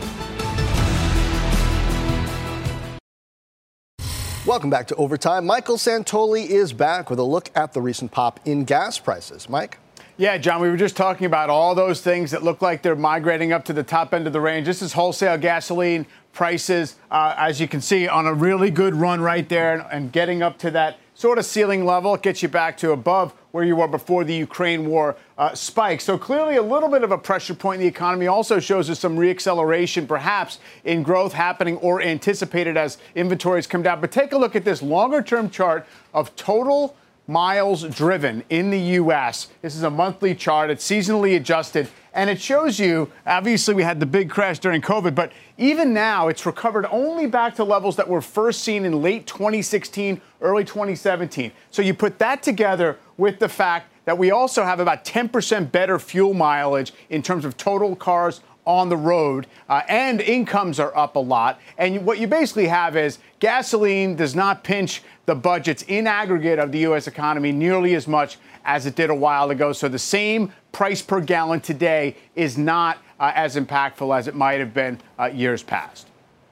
[4.44, 5.46] Welcome back to Overtime.
[5.46, 9.48] Michael Santoli is back with a look at the recent pop in gas prices.
[9.48, 9.78] Mike?
[10.22, 13.52] Yeah, John, we were just talking about all those things that look like they're migrating
[13.52, 14.66] up to the top end of the range.
[14.66, 19.20] This is wholesale gasoline prices, uh, as you can see, on a really good run
[19.20, 22.14] right there and, and getting up to that sort of ceiling level.
[22.14, 26.00] It gets you back to above where you were before the Ukraine war uh, spike.
[26.00, 29.00] So clearly a little bit of a pressure point in the economy also shows us
[29.00, 34.00] some reacceleration perhaps in growth happening or anticipated as inventories come down.
[34.00, 36.94] But take a look at this longer term chart of total
[37.26, 39.48] miles driven in the U.S.
[39.62, 40.70] This is a monthly chart.
[40.70, 41.88] It's seasonally adjusted.
[42.14, 46.28] And it shows you, obviously, we had the big crash during COVID, but even now,
[46.28, 51.52] it's recovered only back to levels that were first seen in late 2016, early 2017.
[51.70, 55.98] So you put that together with the fact that we also have about 10% better
[55.98, 61.16] fuel mileage in terms of total cars on the road, uh, and incomes are up
[61.16, 61.60] a lot.
[61.78, 66.72] And what you basically have is gasoline does not pinch the budgets in aggregate of
[66.72, 67.06] the U.S.
[67.06, 69.72] economy nearly as much as it did a while ago.
[69.72, 74.60] So the same price per gallon today is not uh, as impactful as it might
[74.60, 76.08] have been uh, years past.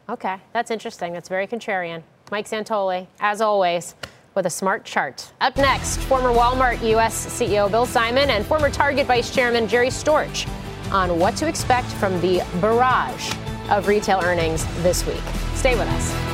[0.08, 1.12] Okay, that's interesting.
[1.12, 2.02] That's very contrarian.
[2.32, 3.94] Mike Santoli, as always,
[4.34, 5.32] with a smart chart.
[5.40, 7.26] Up next, former Walmart U.S.
[7.26, 10.48] CEO Bill Simon and former Target Vice Chairman Jerry Storch
[10.92, 13.34] on what to expect from the barrage
[13.70, 15.22] of retail earnings this week.
[15.54, 16.30] Stay with us.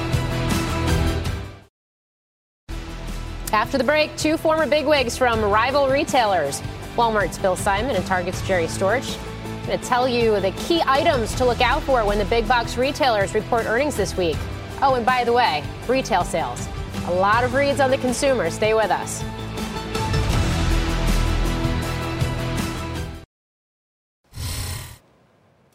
[3.53, 6.63] After the break, two former bigwigs from rival retailers
[6.97, 9.17] Walmart's Bill Simon and Target's Jerry Storch.
[9.67, 12.77] Going to tell you the key items to look out for when the big box
[12.79, 14.37] retailers report earnings this week.
[14.81, 16.67] Oh, and by the way, retail sales.
[17.07, 18.51] A lot of reads on the consumer.
[18.51, 19.23] Stay with us.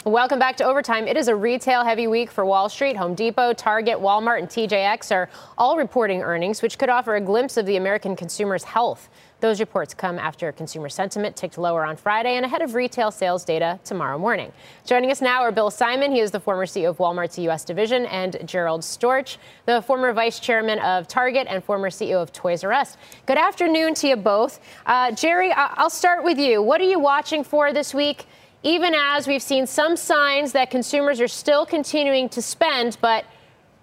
[0.06, 1.08] Welcome back to Overtime.
[1.08, 2.98] It is a retail heavy week for Wall Street.
[2.98, 5.30] Home Depot, Target, Walmart, and TJX are
[5.60, 9.10] all reporting earnings, which could offer a glimpse of the American consumer's health.
[9.42, 13.46] Those reports come after consumer sentiment ticked lower on Friday and ahead of retail sales
[13.46, 14.52] data tomorrow morning.
[14.88, 16.12] Joining us now are Bill Simon.
[16.12, 17.64] He is the former CEO of Walmart's U.S.
[17.64, 19.38] division, and Gerald Storch,
[19.68, 22.98] the former vice chairman of Target and former CEO of Toys R Us.
[23.28, 24.62] Good afternoon to you both.
[24.84, 26.64] Uh, Jerry, I'll start with you.
[26.64, 28.26] What are you watching for this week?
[28.64, 33.26] Even as we've seen some signs that consumers are still continuing to spend, but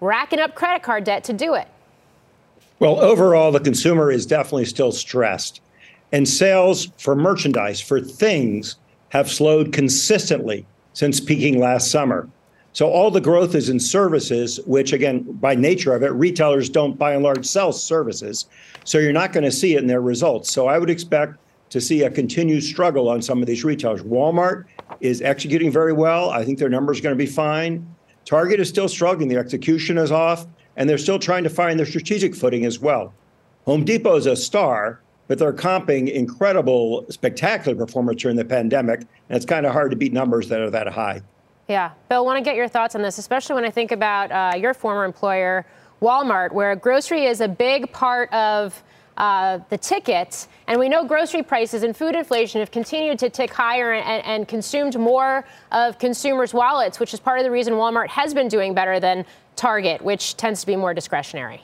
[0.01, 1.67] racking up credit card debt to do it.
[2.79, 5.61] Well, overall, the consumer is definitely still stressed.
[6.13, 8.77] And sales for merchandise, for things,
[9.09, 12.29] have slowed consistently since peaking last summer.
[12.73, 16.97] So all the growth is in services, which, again, by nature of it, retailers don't
[16.97, 18.47] by and large sell services.
[18.85, 20.53] So you're not going to see it in their results.
[20.53, 21.37] So I would expect
[21.71, 24.03] to see a continued struggle on some of these retailers.
[24.03, 24.65] Walmart
[25.01, 26.31] is executing very well.
[26.31, 27.87] I think their numbers are going to be fine.
[28.25, 29.29] Target is still struggling.
[29.29, 30.47] Their execution is off,
[30.77, 33.13] and they're still trying to find their strategic footing as well.
[33.67, 39.37] Home Depot is a star, but they're comping incredible, spectacular performance during the pandemic, and
[39.37, 41.21] it's kind of hard to beat numbers that are that high.
[41.69, 41.91] Yeah.
[42.09, 44.73] Bill, want to get your thoughts on this, especially when I think about uh, your
[44.73, 45.67] former employer,
[46.01, 48.83] Walmart, where grocery is a big part of
[49.19, 50.49] uh, the tickets.
[50.69, 54.49] And we know grocery prices and food inflation have continued to tick higher and, and,
[54.49, 58.75] consumed more of consumers' wallets, which is part of the reason Walmart has been doing
[58.75, 61.61] better than Target, which tends to be more discretionary.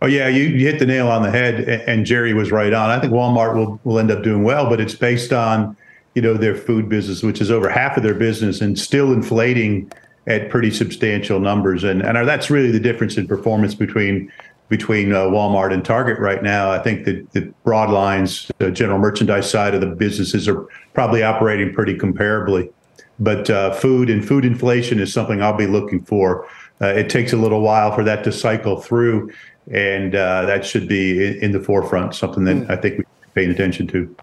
[0.00, 2.90] Oh yeah, you, you hit the nail on the head, and Jerry was right on.
[2.90, 5.76] I think Walmart will, will end up doing well, but it's based on
[6.14, 9.90] you know their food business, which is over half of their business, and still inflating
[10.26, 11.84] at pretty substantial numbers.
[11.84, 14.32] And and that's really the difference in performance between
[14.68, 16.70] between uh, Walmart and Target right now.
[16.70, 21.22] I think that the broad lines, the general merchandise side of the businesses are probably
[21.22, 22.72] operating pretty comparably.
[23.18, 26.46] But uh, food and food inflation is something I'll be looking for.
[26.80, 29.32] Uh, it takes a little while for that to cycle through,
[29.72, 32.70] and uh, that should be in, in, the forefront, something that mm.
[32.70, 33.04] I think we're
[33.34, 34.14] paying attention to.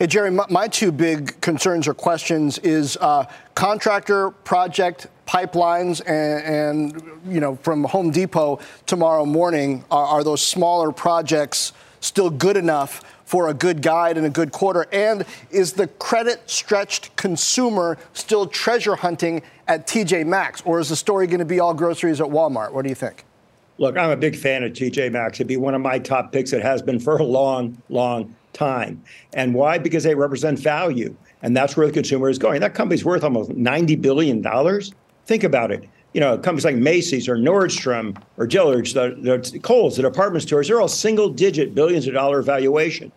[0.00, 6.92] Hey, Jerry, my, my, two big concerns or questions is uh, contractor project pipelines and,
[6.92, 12.56] and, you know, from Home Depot tomorrow morning, are, are those smaller projects still good
[12.56, 14.88] enough for a good guide and a good quarter?
[14.90, 20.96] And is the credit stretched consumer still treasure hunting at TJ Maxx, or is the
[20.96, 22.72] story going to be all groceries at Walmart?
[22.72, 23.24] What do you think?
[23.78, 25.36] Look, I'm a big fan of TJ Maxx.
[25.38, 26.52] It'd be one of my top picks.
[26.52, 29.00] It has been for a long, long time.
[29.32, 29.78] And why?
[29.78, 31.14] Because they represent value.
[31.42, 32.60] And that's where the consumer is going.
[32.60, 34.42] That company's worth almost $90 billion.
[35.30, 35.88] Think about it.
[36.12, 40.66] You know, companies like Macy's or Nordstrom or Dillard's, the, the Kohl's, the department stores,
[40.66, 43.12] they're all single digit billions of dollar valuation.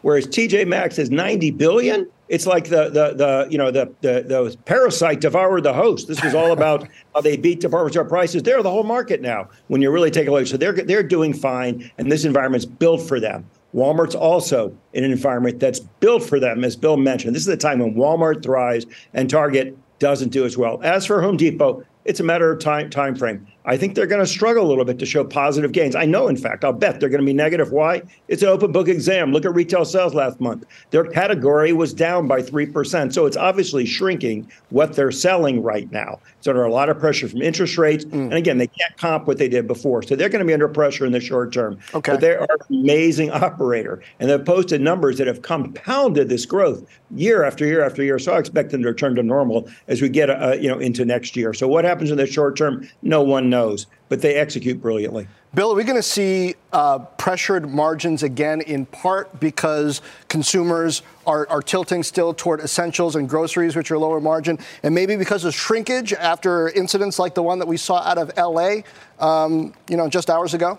[0.00, 2.08] Whereas TJ Maxx is 90 billion.
[2.30, 6.08] It's like the the the you know the the, the parasite devoured the host.
[6.08, 8.42] This was all about how they beat department store prices.
[8.42, 9.50] They're the whole market now.
[9.66, 13.06] When you really take a look, so they're they're doing fine, and this environment's built
[13.06, 13.44] for them.
[13.74, 17.34] Walmart's also in an environment that's built for them, as Bill mentioned.
[17.34, 20.80] This is the time when Walmart thrives and Target doesn't do as well.
[20.82, 23.46] As for Home Depot, it's a matter of time time frame.
[23.68, 25.94] I think they're going to struggle a little bit to show positive gains.
[25.94, 27.70] I know, in fact, I'll bet they're going to be negative.
[27.70, 28.00] Why?
[28.26, 29.30] It's an open book exam.
[29.30, 30.64] Look at retail sales last month.
[30.88, 33.12] Their category was down by 3%.
[33.12, 36.18] So it's obviously shrinking what they're selling right now.
[36.40, 38.06] So there are a lot of pressure from interest rates.
[38.06, 38.12] Mm.
[38.12, 40.02] And again, they can't comp what they did before.
[40.02, 41.78] So they're going to be under pressure in the short term.
[41.92, 42.12] Okay.
[42.12, 44.02] But they are an amazing operator.
[44.18, 48.18] And they've posted numbers that have compounded this growth year after year after year.
[48.18, 51.04] So I expect them to return to normal as we get uh, you know into
[51.04, 51.52] next year.
[51.52, 55.26] So what happens in the short term, no one knows knows, but they execute brilliantly.
[55.54, 61.48] Bill, are we going to see uh, pressured margins again in part because consumers are,
[61.48, 65.54] are, tilting still toward essentials and groceries, which are lower margin, and maybe because of
[65.54, 68.82] shrinkage after incidents like the one that we saw out of LA,
[69.18, 70.78] um, you know, just hours ago?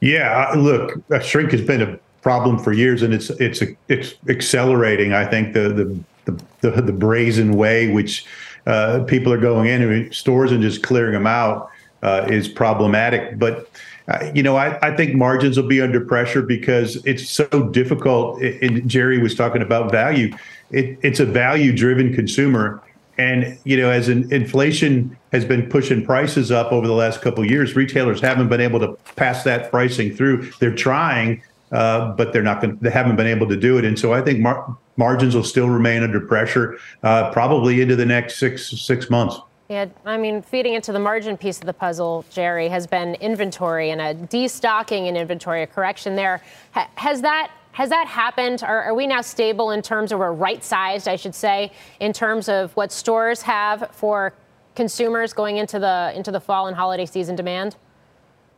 [0.00, 5.12] Yeah, look, shrink has been a problem for years, and it's it's it's accelerating.
[5.12, 8.26] I think the the the, the, the brazen way which
[8.66, 11.70] uh, people are going in stores and just clearing them out
[12.02, 13.38] uh, is problematic.
[13.38, 13.68] But
[14.08, 18.42] uh, you know, I, I think margins will be under pressure because it's so difficult.
[18.42, 20.36] And Jerry was talking about value.
[20.70, 22.82] It, it's a value-driven consumer,
[23.16, 27.44] And you know, as in, inflation has been pushing prices up over the last couple
[27.44, 30.50] years, retailers haven't been able to pass that pricing through.
[30.58, 31.42] They're trying,
[31.72, 32.76] uh, but they're not going.
[32.80, 33.84] They haven't been able to do it.
[33.84, 38.06] And so I think mar- margins will still remain under pressure, uh, probably into the
[38.06, 39.38] next six six months.
[39.68, 43.90] Yeah, I mean, feeding into the margin piece of the puzzle, Jerry, has been inventory
[43.90, 46.42] and a destocking in inventory, a correction there.
[46.72, 48.62] Ha- has that has that happened?
[48.62, 52.12] Are, are we now stable in terms of, we're right sized, I should say, in
[52.12, 54.32] terms of what stores have for
[54.76, 57.76] consumers going into the into the fall and holiday season demand?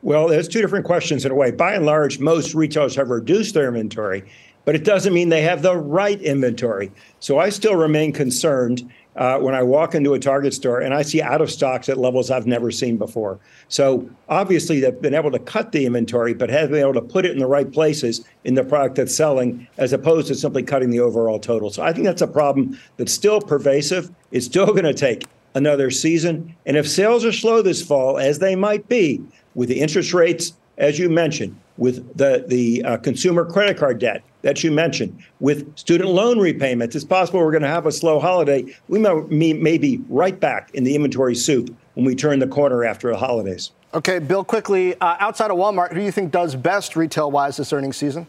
[0.06, 1.50] Well, there's two different questions in a way.
[1.50, 4.22] By and large, most retailers have reduced their inventory,
[4.64, 6.92] but it doesn't mean they have the right inventory.
[7.18, 11.02] So I still remain concerned uh, when I walk into a Target store and I
[11.02, 13.40] see out of stocks at levels I've never seen before.
[13.66, 17.26] So obviously, they've been able to cut the inventory, but have been able to put
[17.26, 20.90] it in the right places in the product that's selling, as opposed to simply cutting
[20.90, 21.68] the overall total.
[21.68, 24.08] So I think that's a problem that's still pervasive.
[24.30, 25.26] It's still going to take
[25.56, 26.54] another season.
[26.64, 29.24] And if sales are slow this fall, as they might be,
[29.56, 34.22] with the interest rates, as you mentioned, with the the uh, consumer credit card debt
[34.42, 36.94] that you mentioned, with student loan repayments.
[36.94, 38.64] It's possible we're going to have a slow holiday.
[38.86, 42.84] We may, may be right back in the inventory soup when we turn the corner
[42.84, 43.72] after the holidays.
[43.92, 47.56] Okay, Bill, quickly, uh, outside of Walmart, who do you think does best retail wise
[47.56, 48.26] this earnings season?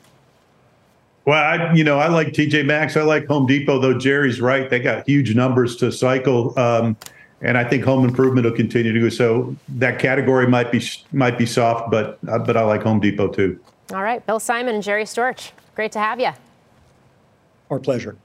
[1.26, 2.96] Well, I, you know, I like TJ Maxx.
[2.96, 4.70] I like Home Depot, though Jerry's right.
[4.70, 6.58] They got huge numbers to cycle.
[6.58, 6.96] Um,
[7.42, 9.10] and I think home improvement will continue to go.
[9.10, 10.82] So that category might be
[11.12, 13.60] might be soft, but uh, but I like Home Depot too.
[13.94, 16.32] All right, Bill Simon and Jerry Storch, great to have you.
[17.70, 18.18] Our pleasure.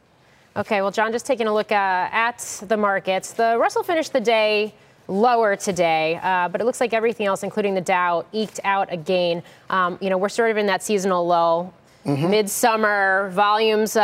[0.54, 3.32] Okay, well, John, just taking a look uh, at the markets.
[3.32, 4.74] The Russell finished the day
[5.08, 8.96] lower today, uh, but it looks like everything else, including the Dow, eked out a
[8.96, 9.42] gain.
[9.70, 11.72] Um, you know, we're sort of in that seasonal low,
[12.04, 12.30] mm-hmm.
[12.30, 13.96] midsummer volumes.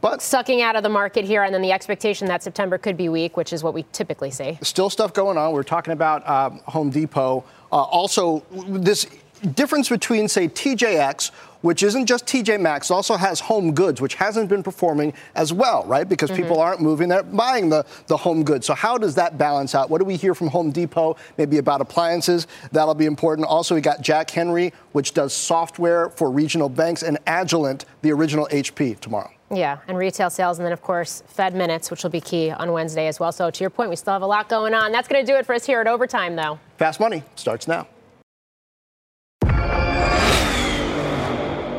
[0.00, 3.08] But sucking out of the market here, and then the expectation that September could be
[3.08, 4.58] weak, which is what we typically see.
[4.62, 5.52] Still stuff going on.
[5.52, 7.44] We're talking about uh, Home Depot.
[7.70, 9.06] Uh, also, this
[9.54, 11.30] difference between, say, TJX,
[11.60, 15.84] which isn't just TJ Maxx, also has home goods, which hasn't been performing as well,
[15.86, 16.08] right?
[16.08, 16.42] Because mm-hmm.
[16.42, 18.66] people aren't moving, they're buying the, the home goods.
[18.66, 19.90] So, how does that balance out?
[19.90, 21.16] What do we hear from Home Depot?
[21.36, 22.46] Maybe about appliances.
[22.72, 23.48] That'll be important.
[23.48, 28.46] Also, we got Jack Henry, which does software for regional banks, and Agilent, the original
[28.52, 29.30] HP, tomorrow.
[29.50, 32.72] Yeah, and retail sales, and then, of course, Fed minutes, which will be key on
[32.72, 33.32] Wednesday as well.
[33.32, 34.92] So, to your point, we still have a lot going on.
[34.92, 36.58] That's going to do it for us here at Overtime, though.
[36.76, 37.86] Fast Money starts now.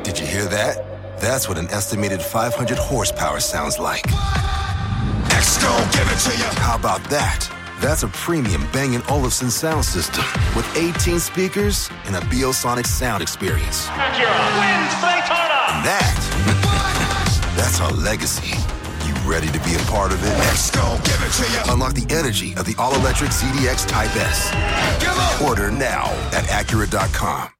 [0.03, 0.84] Did you hear that?
[1.20, 4.05] That's what an estimated 500 horsepower sounds like.
[5.30, 5.61] Next,
[5.93, 6.49] give it to you.
[6.61, 7.47] How about that?
[7.80, 13.22] That's a premium Bang & Olufsen sound system with 18 speakers and a Biosonic sound
[13.22, 13.88] experience.
[13.88, 15.59] Acura wins Daytona.
[15.72, 16.95] And that
[17.60, 18.55] that's our legacy.
[19.05, 20.38] You ready to be a part of it?
[20.47, 21.74] Let's go, give it to you.
[21.74, 24.51] Unlock the energy of the all-electric ZDX Type S.
[25.41, 27.59] Order now at Acura.com.